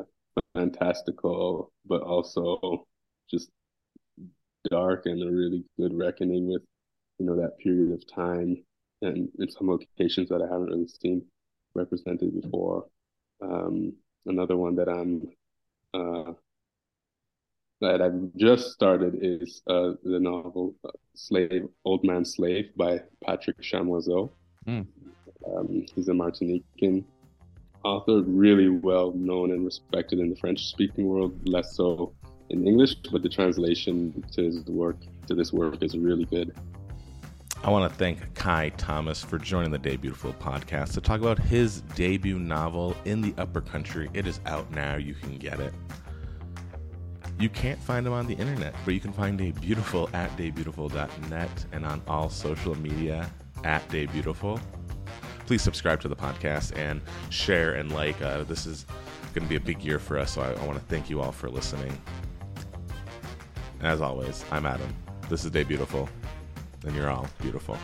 fantastical, 0.55 1.73
but 1.87 2.03
also 2.03 2.87
just 3.31 3.51
dark 4.71 5.07
and 5.07 5.23
a 5.23 5.31
really 5.31 5.65
good 5.79 5.97
reckoning 5.97 6.49
with, 6.49 6.63
you 7.19 7.27
know, 7.27 7.37
that 7.37 7.59
period 7.59 7.93
of 7.93 8.07
time 8.07 8.57
and 9.03 9.29
in 9.39 9.51
some 9.51 9.69
locations 9.69 10.29
that 10.29 10.43
I 10.43 10.53
haven't 10.53 10.69
really 10.69 10.89
seen 10.89 11.23
represented 11.75 12.41
before. 12.41 12.87
Um, 13.43 13.93
another 14.25 14.57
one 14.57 14.77
that 14.77 14.89
I'm 14.89 15.29
uh, 15.95 16.33
that 17.81 18.01
I've 18.01 18.35
just 18.37 18.73
started 18.73 19.19
is 19.21 19.63
uh, 19.67 19.93
the 20.03 20.19
novel 20.19 20.75
uh, 20.85 20.91
"Slave, 21.15 21.67
Old 21.85 22.05
Man 22.05 22.25
Slave" 22.25 22.71
by 22.77 23.03
Patrick 23.25 23.61
Chamoiseau. 23.61 24.31
Mm. 24.67 24.87
Um, 25.47 25.87
he's 25.95 26.09
a 26.09 26.13
Martinican 26.13 27.05
author, 27.87 28.23
really 28.23 28.69
well 28.69 29.13
known 29.13 29.53
and 29.53 29.65
respected 29.65 30.19
in 30.19 30.31
the 30.31 30.37
French-speaking 30.37 31.07
world, 31.07 31.49
less 31.49 31.77
so 31.77 32.13
in 32.51 32.67
English, 32.67 32.97
but 33.13 33.23
the 33.23 33.29
translation 33.29 34.25
to 34.33 34.43
his 34.43 34.65
work 34.65 34.97
to 35.27 35.35
this 35.35 35.53
work 35.53 35.83
is 35.83 35.97
really 35.97 36.25
good. 36.25 36.55
I 37.63 37.71
want 37.71 37.91
to 37.91 37.99
thank 37.99 38.35
Kai 38.35 38.69
Thomas 38.71 39.23
for 39.23 39.39
joining 39.39 39.71
the 39.71 39.79
Debutiful 39.79 40.35
podcast 40.39 40.93
to 40.95 41.01
talk 41.01 41.21
about 41.21 41.39
his 41.39 41.81
debut 41.95 42.39
novel, 42.39 42.97
In 43.05 43.21
the 43.21 43.35
Upper 43.39 43.61
Country. 43.61 44.09
It 44.15 44.27
is 44.27 44.41
out 44.47 44.71
now. 44.71 44.97
You 44.97 45.15
can 45.15 45.37
get 45.37 45.59
it. 45.59 45.73
You 47.39 47.49
can't 47.49 47.81
find 47.81 48.07
him 48.07 48.13
on 48.13 48.27
the 48.27 48.35
internet, 48.35 48.75
but 48.85 48.95
you 48.95 49.01
can 49.01 49.13
find 49.13 49.39
Debutiful 49.39 50.13
at 50.15 50.35
debutiful.net 50.37 51.67
and 51.73 51.85
on 51.85 52.03
all 52.07 52.29
social 52.29 52.77
media 52.77 53.31
at 53.65 53.87
Debutiful. 53.89 54.61
Please 55.47 55.63
subscribe 55.63 56.01
to 56.01 56.09
the 56.09 56.17
podcast 56.17 56.77
and 56.77 57.01
share 57.31 57.75
and 57.75 57.93
like. 57.93 58.21
Uh, 58.21 58.43
this 58.43 58.67
is 58.67 58.85
going 59.33 59.45
to 59.45 59.49
be 59.49 59.55
a 59.57 59.61
big 59.61 59.83
year 59.85 60.01
for 60.01 60.19
us, 60.19 60.33
so 60.33 60.43
I, 60.43 60.51
I 60.51 60.67
want 60.67 60.79
to 60.79 60.85
thank 60.87 61.09
you 61.09 61.21
all 61.21 61.31
for 61.31 61.49
listening. 61.49 61.97
As 63.81 64.01
always, 64.01 64.45
I'm 64.51 64.67
Adam. 64.67 64.93
This 65.29 65.45
is 65.45 65.53
Debutiful, 65.53 66.09
and 66.85 66.97
you're 66.97 67.11
all 67.11 67.29
beautiful. 67.41 67.79